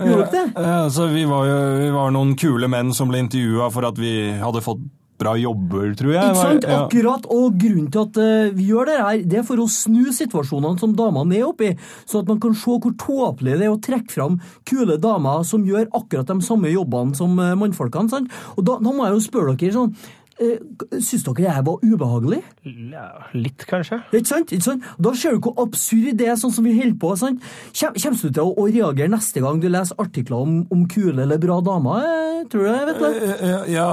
[0.00, 0.46] Gjorde dere det?
[0.54, 4.00] Ja, altså, vi var jo vi var noen kule menn som ble intervjua for at
[4.00, 4.86] vi hadde fått
[5.20, 6.30] bra jobber, tror jeg.
[6.32, 6.66] Ikke sant?
[6.76, 10.12] Akkurat, og grunnen til at eh, vi gjør det her, det er for å snu
[10.16, 11.72] situasjonene som damene er oppi,
[12.08, 15.66] så at man kan se hvor tåpelig det er å trekke fram kule damer som
[15.66, 18.12] gjør akkurat de samme jobbene som eh, mannfolkene.
[18.12, 18.40] sant?
[18.56, 19.94] Og da, da må jeg jo spørre dere sånn,
[20.40, 22.40] Syns dere jeg var ubehagelig?
[22.64, 23.04] ja,
[23.36, 23.98] litt, kanskje.
[24.16, 24.52] Ikke sant?
[24.56, 24.84] Ikke sant?
[25.00, 27.10] Da ser du hvor absurd det er, sånn som vi holder på.
[27.20, 27.42] sant?
[27.76, 31.40] Kommer du til å, å reagere neste gang du leser artikler om, om kule eller
[31.42, 32.04] bra damer?
[32.06, 32.86] eh, Tror du det?
[32.88, 33.18] vet du?
[33.20, 33.86] Ja, ja, ja,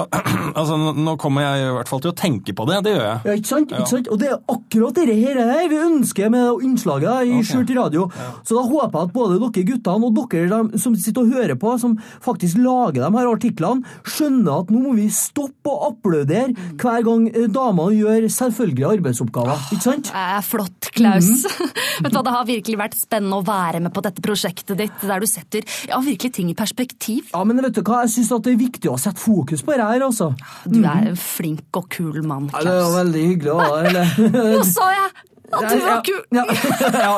[0.56, 2.80] altså nå- kommer jeg i hvert fall til å tenke på det.
[2.88, 3.20] Det gjør jeg.
[3.28, 3.74] Ja, ikke sant?
[3.76, 4.08] Ikke sant?
[4.14, 8.08] Og det er akkurat dette her, her vi ønsker med innslaget i i Skjult radio.
[8.48, 11.60] Så da håper jeg at både dere guttene og dere de, som sitter og hører
[11.60, 16.37] på, som faktisk lager de her artiklene, skjønner at nå må vi stoppe å applaudere
[16.78, 19.68] hver gang eh, damene gjør selvfølgelige arbeidsoppgaver.
[19.76, 20.12] Ikke sant?
[20.12, 21.30] Det er flott, Klaus.
[22.04, 24.98] Vet du hva, Det har virkelig vært spennende å være med på dette prosjektet ditt,
[25.02, 27.32] der du setter ja, virkelig ting i perspektiv.
[27.34, 28.04] Ja, men vet du hva?
[28.06, 30.32] Jeg syns det er viktig å sette fokus på det her, altså.
[30.68, 32.64] Du er en flink og kul mann, Klaus.
[32.64, 34.22] Ja, det jo veldig hyggelig å ha deg.
[34.38, 35.10] Nå sa jeg
[35.52, 36.24] at du var kul!
[36.30, 36.46] Ja,
[36.94, 37.14] ja.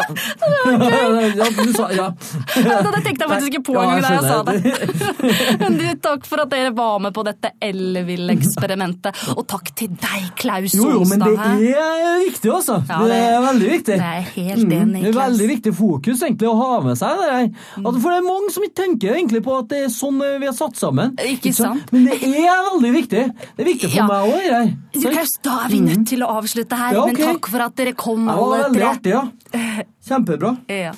[1.35, 2.07] ja, du sa, ja.
[2.55, 5.57] Det tenkte jeg faktisk ikke på engang da jeg sa det.
[5.63, 9.23] Men du, takk for at dere var med på dette Ellevill-eksperimentet.
[9.35, 12.79] Og takk til deg, Klaus Jo, jo, men det er viktig, altså.
[12.89, 13.97] Ja, det, er veldig viktig.
[13.99, 15.03] det er helt enig Klaus.
[15.03, 17.49] Det er veldig viktig fokus egentlig å ha med seg det der.
[17.83, 20.37] Altså, for det er mange som ikke tenker egentlig på at det er sånn eh,
[20.41, 21.15] vi har satt sammen.
[21.33, 21.89] Ikke sant?
[21.95, 23.25] Men det er veldig viktig.
[23.57, 25.09] Det er viktig for meg òg, det der.
[25.09, 28.18] Klaus, da er vi nødt til å avslutte her, men takk for at dere kom,
[28.27, 29.27] Det var alle veldig artig, ja.
[30.07, 30.55] Kjempebra.
[30.67, 30.93] Ja.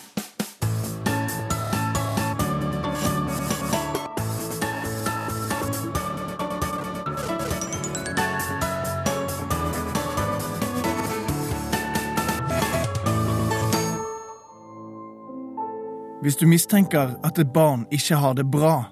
[16.22, 18.84] Hvis du mistenker at et barn ikke har det bra,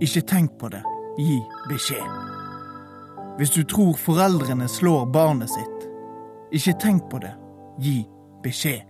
[0.00, 0.82] ikke tenk på det.
[1.18, 2.08] Gi beskjed.
[3.38, 5.86] Hvis du tror foreldrene slår barnet sitt,
[6.50, 7.30] ikke tenk på det.
[7.82, 8.06] Gi
[8.42, 8.82] beskjed.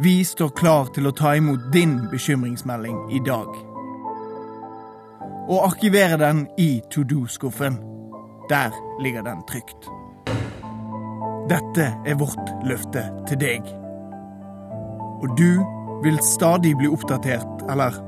[0.00, 3.50] Vi står klar til å ta imot din bekymringsmelding i dag.
[5.44, 7.76] Og arkivere den i to do-skuffen.
[8.48, 8.72] Der
[9.04, 9.90] ligger den trygt.
[11.52, 13.68] Dette er vårt løfte til deg.
[15.20, 15.60] Og du
[16.06, 18.00] vil stadig bli oppdatert, eller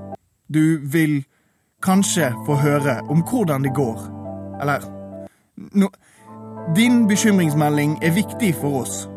[0.49, 1.19] du vil
[1.85, 4.09] kanskje få høre om hvordan det går.
[4.65, 4.89] Eller
[5.77, 5.93] no,
[6.75, 9.09] Din bekymringsmelding er viktig for oss,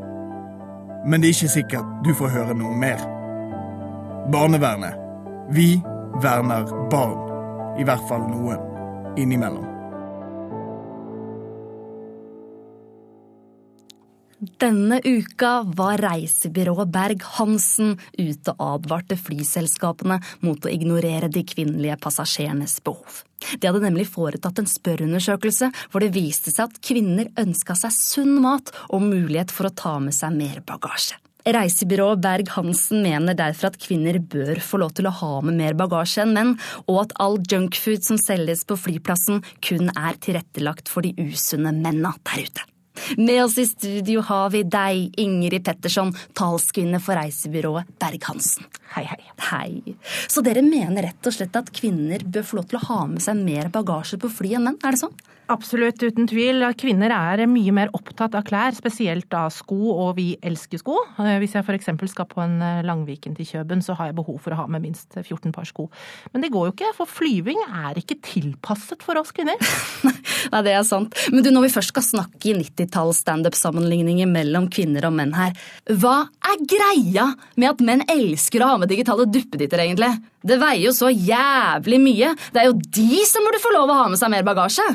[1.06, 3.02] men det er ikke sikkert du får høre noe mer.
[4.32, 4.93] Barnevernet.
[5.50, 5.82] Vi
[6.22, 7.18] verner barn.
[7.82, 8.62] I hvert fall noen.
[9.18, 9.69] Innimellom.
[14.40, 20.16] Denne uka var reisebyrået Berg-Hansen ute og advarte flyselskapene
[20.48, 23.26] mot å ignorere de kvinnelige passasjerenes behov.
[23.60, 28.40] De hadde nemlig foretatt en spørreundersøkelse hvor det viste seg at kvinner ønska seg sunn
[28.40, 31.20] mat og mulighet for å ta med seg mer bagasje.
[31.44, 36.24] Reisebyrået Berg-Hansen mener derfor at kvinner bør få lov til å ha med mer bagasje
[36.24, 41.16] enn menn, og at all junkfood som selges på flyplassen kun er tilrettelagt for de
[41.28, 42.70] usunne menna der ute.
[43.18, 48.68] Med oss i studio har vi deg, Ingrid Petterson, talskvinne for reisebyrået Berg-Hansen.
[48.95, 49.20] Hei, hei.
[49.50, 49.95] Hei.
[50.28, 53.24] Så dere mener rett og slett at kvinner bør få lov til å ha med
[53.24, 55.16] seg mer bagasje på fly enn menn, er det sånn?
[55.50, 56.62] Absolutt, uten tvil.
[56.78, 61.00] Kvinner er mye mer opptatt av klær, spesielt av sko, og vi elsker sko.
[61.18, 61.89] Eh, Hvis jeg f.eks.
[62.12, 64.86] skal på en eh, Langviken til Kjøben, så har jeg behov for å ha med
[64.86, 65.88] minst 14 par sko.
[66.36, 69.58] Men det går jo ikke, for flyving er ikke tilpasset for oss kvinner.
[70.54, 71.18] Nei, det er sant.
[71.34, 75.58] Men du, når vi først skal snakke i 90-talls standup-sammenligninger mellom kvinner og menn her,
[75.97, 80.14] hva er greia med at menn elsker å ha med digitale duppeditter, egentlig?
[80.45, 82.30] Det veier jo så jævlig mye.
[82.54, 84.86] Det er jo de som burde få lov å ha med seg mer bagasje.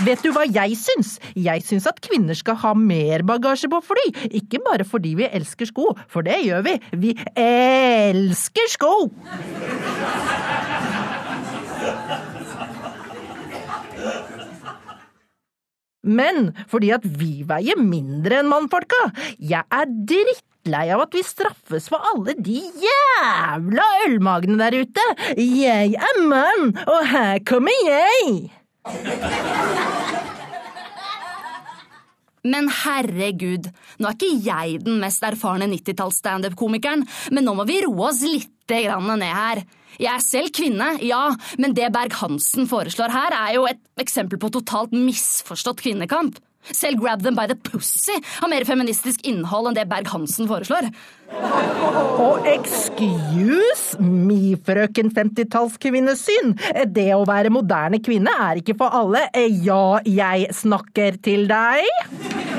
[0.00, 1.18] Vet du hva jeg syns?
[1.36, 4.06] Jeg syns at kvinner skal ha mer bagasje på fly.
[4.40, 6.76] Ikke bare fordi vi elsker sko, for det gjør vi.
[7.02, 8.94] Vi elsker sko!
[16.00, 19.10] Men fordi at vi veier mindre enn mannfolka.
[19.36, 19.90] Jeg er
[20.60, 25.04] drittlei av at vi straffes for alle de jævla ølmagene der ute.
[25.36, 28.50] Jeg er mann, og her kommer jeg!
[32.42, 33.68] Men herregud,
[34.00, 38.48] nå er ikke jeg den mest erfarne 90-talls-standup-komikeren, men nå må vi roe oss litt
[38.70, 39.60] grann ned her.
[40.00, 44.48] Jeg er selv kvinne, ja, men det Berg-Hansen foreslår her, er jo et eksempel på
[44.54, 46.38] totalt misforstått kvinnekamp.
[46.68, 50.90] Selv Grab Them by the Pussy har mer feministisk innhold enn det Berg-Hansen foreslår.
[52.20, 56.54] Og excuse me, frøken 50-tallskvinnesyn.
[56.90, 59.24] Det å være moderne kvinne er ikke for alle.
[59.64, 62.49] Ja, jeg snakker til deg.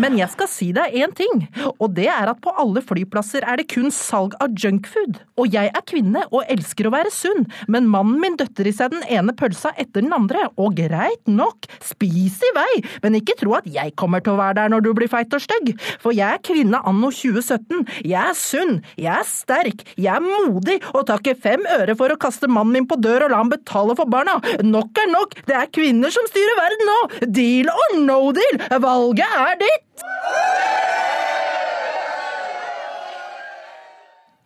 [0.00, 1.42] Men jeg skal si deg én ting,
[1.76, 5.18] og det er at på alle flyplasser er det kun salg av junkfood.
[5.40, 8.94] Og jeg er kvinne og elsker å være sunn, men mannen min døtter i seg
[8.94, 13.56] den ene pølsa etter den andre, og greit nok, spis i vei, men ikke tro
[13.58, 16.38] at jeg kommer til å være der når du blir feit og stygg, for jeg
[16.38, 21.20] er kvinne anno 2017, jeg er sunn, jeg er sterk, jeg er modig og tar
[21.20, 24.08] ikke fem øre for å kaste mannen min på dør og la han betale for
[24.10, 24.38] barna.
[24.64, 26.98] Nok er nok, det er kvinner som styrer verden nå!
[27.40, 29.89] Deal or no deal, valget er ditt!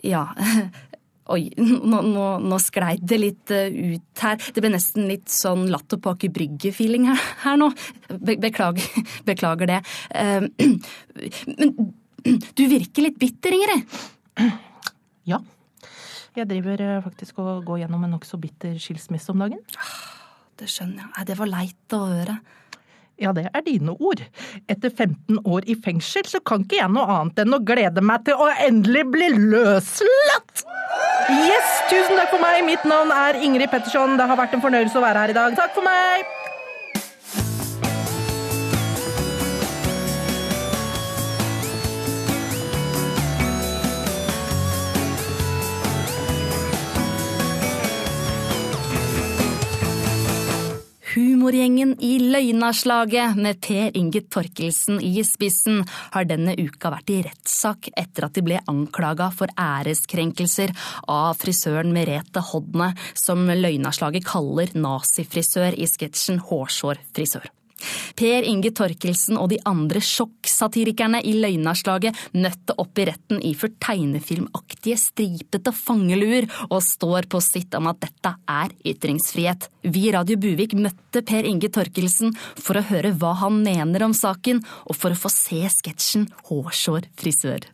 [0.04, 0.26] Ja,
[1.32, 4.36] oi, nå, nå, nå sklei det litt eh, ut her.
[4.36, 7.70] Det ble nesten litt sånn Latter på Aker Brygge-feeling her, her nå.
[8.12, 8.84] Be beklager,
[9.30, 9.80] beklager det.
[10.12, 10.44] Eh,
[11.58, 11.76] Men
[12.58, 13.98] du virker litt bitter, Ingrid.
[15.24, 15.38] Ja.
[16.36, 19.62] Jeg driver eh, faktisk og går gjennom en nokså bitter skilsmisse om dagen.
[20.60, 21.28] Det skjønner jeg.
[21.30, 22.34] Det var leit å høre.
[23.20, 24.22] Ja, det er dine ord.
[24.70, 28.24] Etter 15 år i fengsel så kan ikke jeg noe annet enn å glede meg
[28.26, 30.64] til å endelig bli løslatt!
[31.30, 32.64] Yes, tusen takk for meg.
[32.66, 34.18] Mitt navn er Ingrid Petterson.
[34.20, 35.56] Det har vært en fornøyelse å være her i dag.
[35.58, 36.43] Takk for meg!
[51.44, 55.82] Humorgjengen i Løgnaslaget med Per Inge Torkelsen i spissen
[56.14, 60.72] har denne uka vært i rettssak etter at de ble anklaga for æreskrenkelser
[61.04, 67.52] av frisøren Merete Hodne, som Løgnaslaget kaller nazifrisør i sketsjen Hårsårfrisør.
[68.18, 74.98] Per Inge Torkelsen og de andre sjokksatirikerne i løgnarslaget møtte opp i retten iført tegnefilmaktige
[75.00, 79.68] stripete fangeluer og står på sitt om at dette er ytringsfrihet.
[79.84, 84.14] Vi i Radio Buvik møtte Per Inge Torkelsen for å høre hva han mener om
[84.16, 87.66] saken, og for å få se sketsjen Hårsår frisør.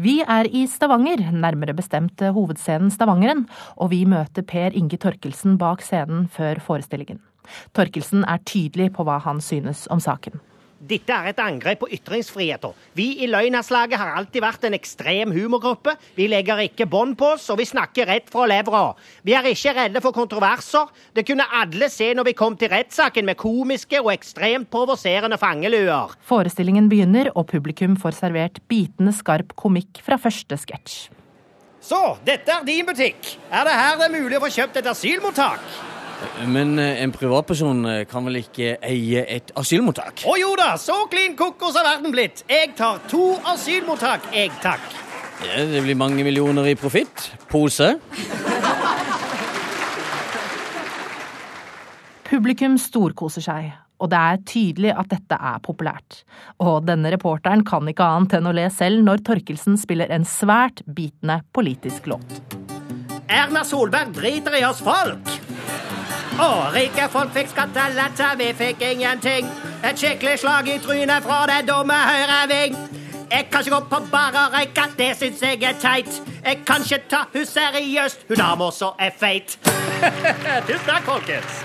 [0.00, 3.44] Vi er i Stavanger, nærmere bestemt hovedscenen Stavangeren,
[3.76, 7.20] og vi møter Per Inge Torkelsen bak scenen før forestillingen.
[7.76, 10.40] Torkelsen er tydelig på hva han synes om saken.
[10.80, 12.72] Dette er et angrep på ytringsfriheten.
[12.96, 15.92] Vi i Løgnaslaget har alltid vært en ekstrem humorgruppe.
[16.16, 18.94] Vi legger ikke bånd på oss, og vi snakker rett fra levra.
[19.26, 20.88] Vi er ikke redde for kontroverser.
[21.12, 26.16] Det kunne alle se når vi kom til rettssaken med komiske og ekstremt provoserende fangeluer.
[26.24, 31.10] Forestillingen begynner, og publikum får servert bitende skarp komikk fra første sketsj.
[31.84, 33.36] Så, dette er din butikk.
[33.52, 35.89] Er det her det er mulig å få kjøpt et asylmottak?
[36.50, 40.24] Men eh, en privatperson eh, kan vel ikke eie et asylmottak?
[40.28, 42.44] Å jo da, så klin kokos har verden blitt.
[42.50, 44.84] Jeg tar to asylmottak, jeg takk.
[45.44, 47.30] Ja, det blir mange millioner i profitt.
[47.48, 47.94] Pose.
[52.30, 56.20] Publikum storkoser seg, og det er tydelig at dette er populært.
[56.62, 60.84] Og denne reporteren kan ikke annet enn å le selv når Torkelsen spiller en svært
[60.86, 62.38] bitende politisk låt.
[63.30, 65.34] Erna Solberg driter i oss folk.
[66.38, 69.48] Å, rike folk fikk skattelette, vi fikk ingenting.
[69.82, 72.78] Et skikkelig slag i trynet fra det dumme høyreving.
[73.30, 76.22] Jeg kan ikke gå på bar og røyke, det syns jeg er teit.
[76.44, 79.58] Jeg kan ikke ta hun seriøst, hun dama også er feit.
[80.68, 81.60] Tusen takk, folkens.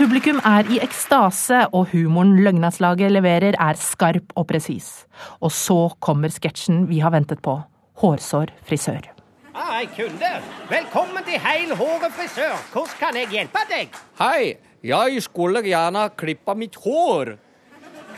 [0.00, 5.04] Publikum er i ekstase, og humoren Løgnaslaget leverer er skarp og presis.
[5.44, 7.58] Og så kommer sketsjen vi har ventet på.
[8.00, 9.19] Hårsår frisør.
[9.54, 10.30] Hei, kunde.
[10.70, 12.54] Velkommen til Heil Håret frisør.
[12.72, 13.96] Hvordan kan jeg hjelpe deg?
[14.20, 14.54] Hei,
[14.86, 17.32] jeg skulle gjerne klippe mitt hår.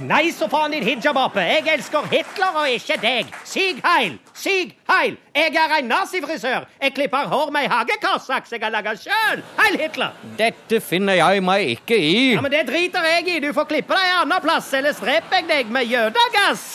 [0.01, 1.43] Nei, så faen din hijabape.
[1.45, 3.33] Jeg elsker Hitler og ikke deg.
[3.47, 4.17] Sig heil!
[4.35, 5.19] Sig heil!
[5.37, 6.67] Jeg er en nazifrisør.
[6.81, 9.43] Jeg klipper hår med hagekassaks jeg har laga sjøl.
[9.61, 10.17] Heil Hitler!
[10.39, 12.33] Dette finner jeg meg ikke i.
[12.35, 13.39] Ja, men Det driter jeg i.
[13.45, 16.67] Du får klippe deg en annen plass, ellers dreper jeg deg med jødegass.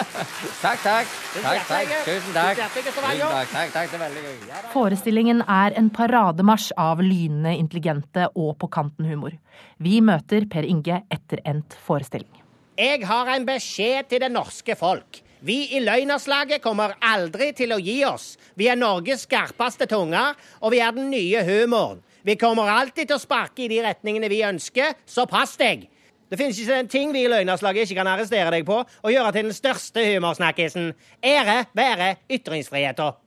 [0.64, 1.12] Takk, takk.
[1.40, 1.92] Takk, takk.
[2.04, 2.58] Tusen takk.
[2.60, 3.90] Takk, takk, takk.
[3.90, 4.36] Det er veldig gøy.
[4.50, 4.60] Ja.
[4.74, 9.36] Forestillingen er en parademarsj av lynende intelligente og på kanten-humor.
[9.80, 12.39] Vi møter Per Inge etter endt forestilling.
[12.80, 15.18] Jeg har en beskjed til det norske folk.
[15.44, 18.38] Vi i Løgnerslaget kommer aldri til å gi oss.
[18.56, 20.32] Vi er Norges skarpeste tunger,
[20.64, 22.00] og vi er den nye humoren.
[22.24, 25.90] Vi kommer alltid til å sparke i de retningene vi ønsker, så pass deg.
[26.32, 29.34] Det finnes ikke en ting vi i Løgnerslaget ikke kan arrestere deg på og gjøre
[29.36, 30.94] til den største humorsnakkisen.
[31.20, 33.18] Ære være ytringsfriheten.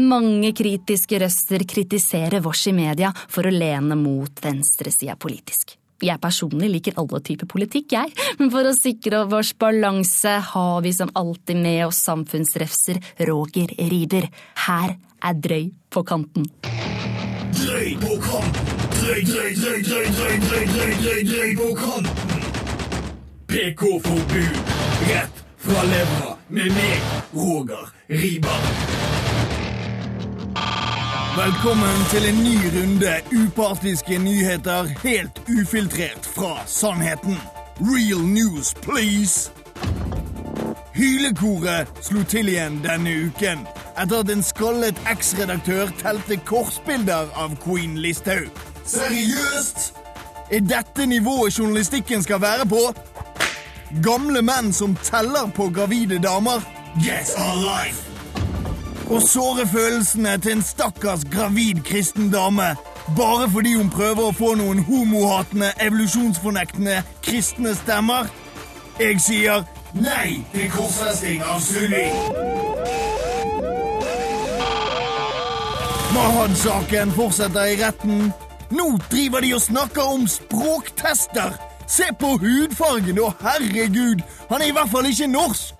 [0.00, 5.76] Mange kritiske røster kritiserer vårs i media for å lene mot venstresida politisk.
[6.00, 10.94] Jeg personlig liker alle typer politikk, jeg, men for å sikre vår balanse har vi
[10.96, 14.30] som alltid med oss samfunnsrefser Roger Riiber.
[14.64, 16.48] Her er Drøy på kanten.
[17.60, 18.72] Drøy på kanten.
[19.00, 22.44] Drøy, drøy, drøy, drøy, drøy, drøy, drøy, drøy, drøy på kanten.
[23.52, 24.60] PK-forbud.
[25.10, 29.19] Rett fra levra med meg, Roger Riiber.
[31.44, 37.36] Velkommen til en ny runde upartiske nyheter helt ufiltrert fra sannheten.
[37.80, 39.52] Real news, please!
[40.94, 43.64] Hylekoret slo til igjen denne uken
[44.02, 48.52] etter at en skallet eks-redaktør telte korsbilder av Queen Listhaug.
[48.84, 49.94] Seriøst?
[50.50, 52.84] Er dette nivået journalistikken skal være på?
[54.04, 56.60] Gamle menn som teller på gravide damer?
[57.00, 58.09] Yes, our life!
[59.10, 62.76] Og såre følelsene til en stakkars gravid kristen dame
[63.16, 68.30] bare fordi hun prøver å få noen homohatende, evolusjonsfornektende kristne stemmer?
[69.00, 69.64] Jeg sier
[69.98, 72.06] nei til korsfesting av Sunni.
[76.14, 78.30] Mahad-saken fortsetter i retten.
[78.70, 81.58] Nå driver de og snakker om språktester.
[81.90, 85.79] Se på hudfargen, og herregud, han er i hvert fall ikke norsk.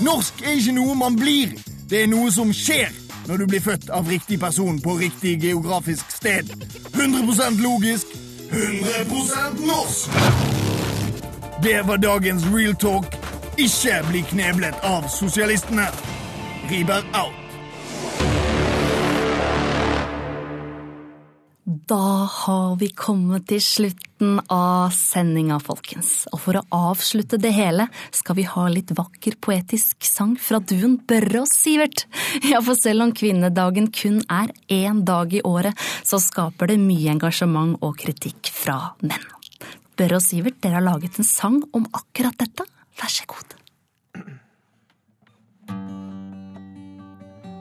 [0.00, 1.56] Norsk er ikke noe man blir.
[1.90, 2.92] Det er noe som skjer
[3.28, 6.52] når du blir født av riktig person på riktig geografisk sted.
[6.94, 8.14] 100% logisk,
[8.50, 10.20] 100 norsk.
[11.62, 13.18] Det var dagens real talk.
[13.58, 15.90] Ikke bli kneblet av sosialistene.
[16.70, 17.47] Riber out.
[21.88, 26.26] Da har vi kommet til slutten av sendinga, folkens.
[26.34, 30.98] Og for å avslutte det hele, skal vi ha litt vakker poetisk sang fra duen
[31.08, 32.04] Børre og Sivert.
[32.44, 37.14] Ja, for selv om kvinnedagen kun er én dag i året, så skaper det mye
[37.14, 39.24] engasjement og kritikk fra menn.
[39.96, 42.68] Børre og Sivert, dere har laget en sang om akkurat dette.
[43.00, 43.57] Vær så god.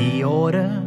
[0.00, 0.82] i året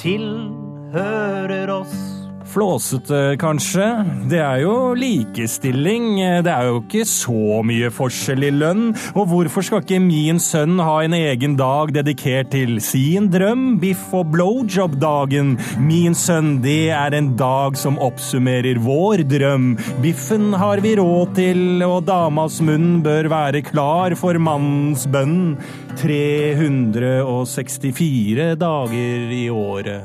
[0.00, 2.13] tilhører oss.
[2.44, 4.04] Flåsete, kanskje?
[4.30, 6.18] Det er jo likestilling.
[6.44, 8.94] Det er jo ikke så mye forskjell i lønn.
[9.16, 13.78] Og hvorfor skal ikke min sønn ha en egen dag dedikert til sin drøm?
[13.82, 15.58] Biff og blowjob-dagen.
[15.82, 19.66] Min sønn, det er en dag som oppsummerer vår drøm.
[20.04, 25.56] Biffen har vi råd til, og damas munn bør være klar for mannens bønn.
[25.96, 30.02] 364 dager i året.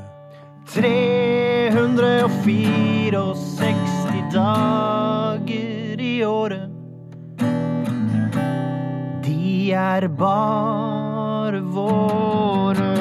[1.71, 6.69] 364 dager i året
[9.23, 12.95] De er bare våre.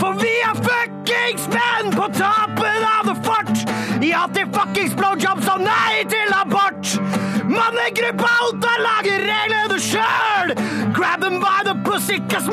[0.00, 3.56] For vi er fuckings menn på toppen av the fort!
[4.00, 6.96] Ja, til fuckings blowjobs og nei til abort!
[7.44, 10.56] Mannegruppa Alta lager reglene sjøl!
[10.96, 12.48] Grab them by the pussy, cause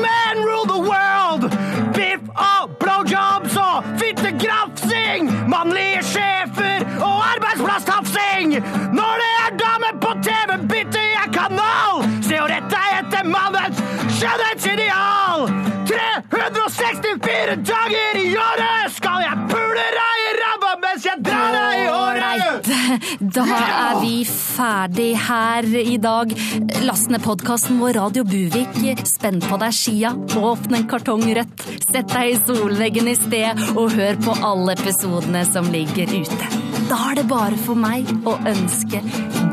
[23.30, 26.32] da er vi ferdig her i dag.
[26.82, 28.72] Last ned podkasten vår Radio Buvik.
[29.06, 33.92] Spenn på deg skia, åpne en kartong rødt, sett deg i solveggen i sted, og
[33.94, 36.46] hør på alle episodene som ligger ute.
[36.90, 38.98] Da er det bare for meg å ønske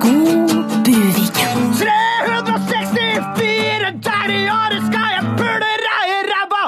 [0.02, 0.54] god
[0.88, 1.38] Buvik.
[1.78, 6.64] 364 dager i året skal jeg pule deg i ræva!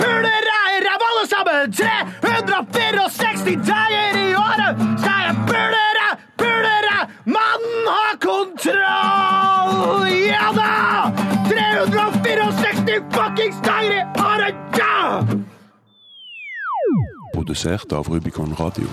[0.00, 1.60] Pule deg i ræva, alle sammen!
[1.78, 5.77] 364 dager i året skal jeg pule
[8.68, 10.08] kontroll!
[10.28, 11.12] Ja da!
[11.48, 14.54] 364 fuckings dager i året!
[17.34, 18.84] Produsert av Rubicon Radio.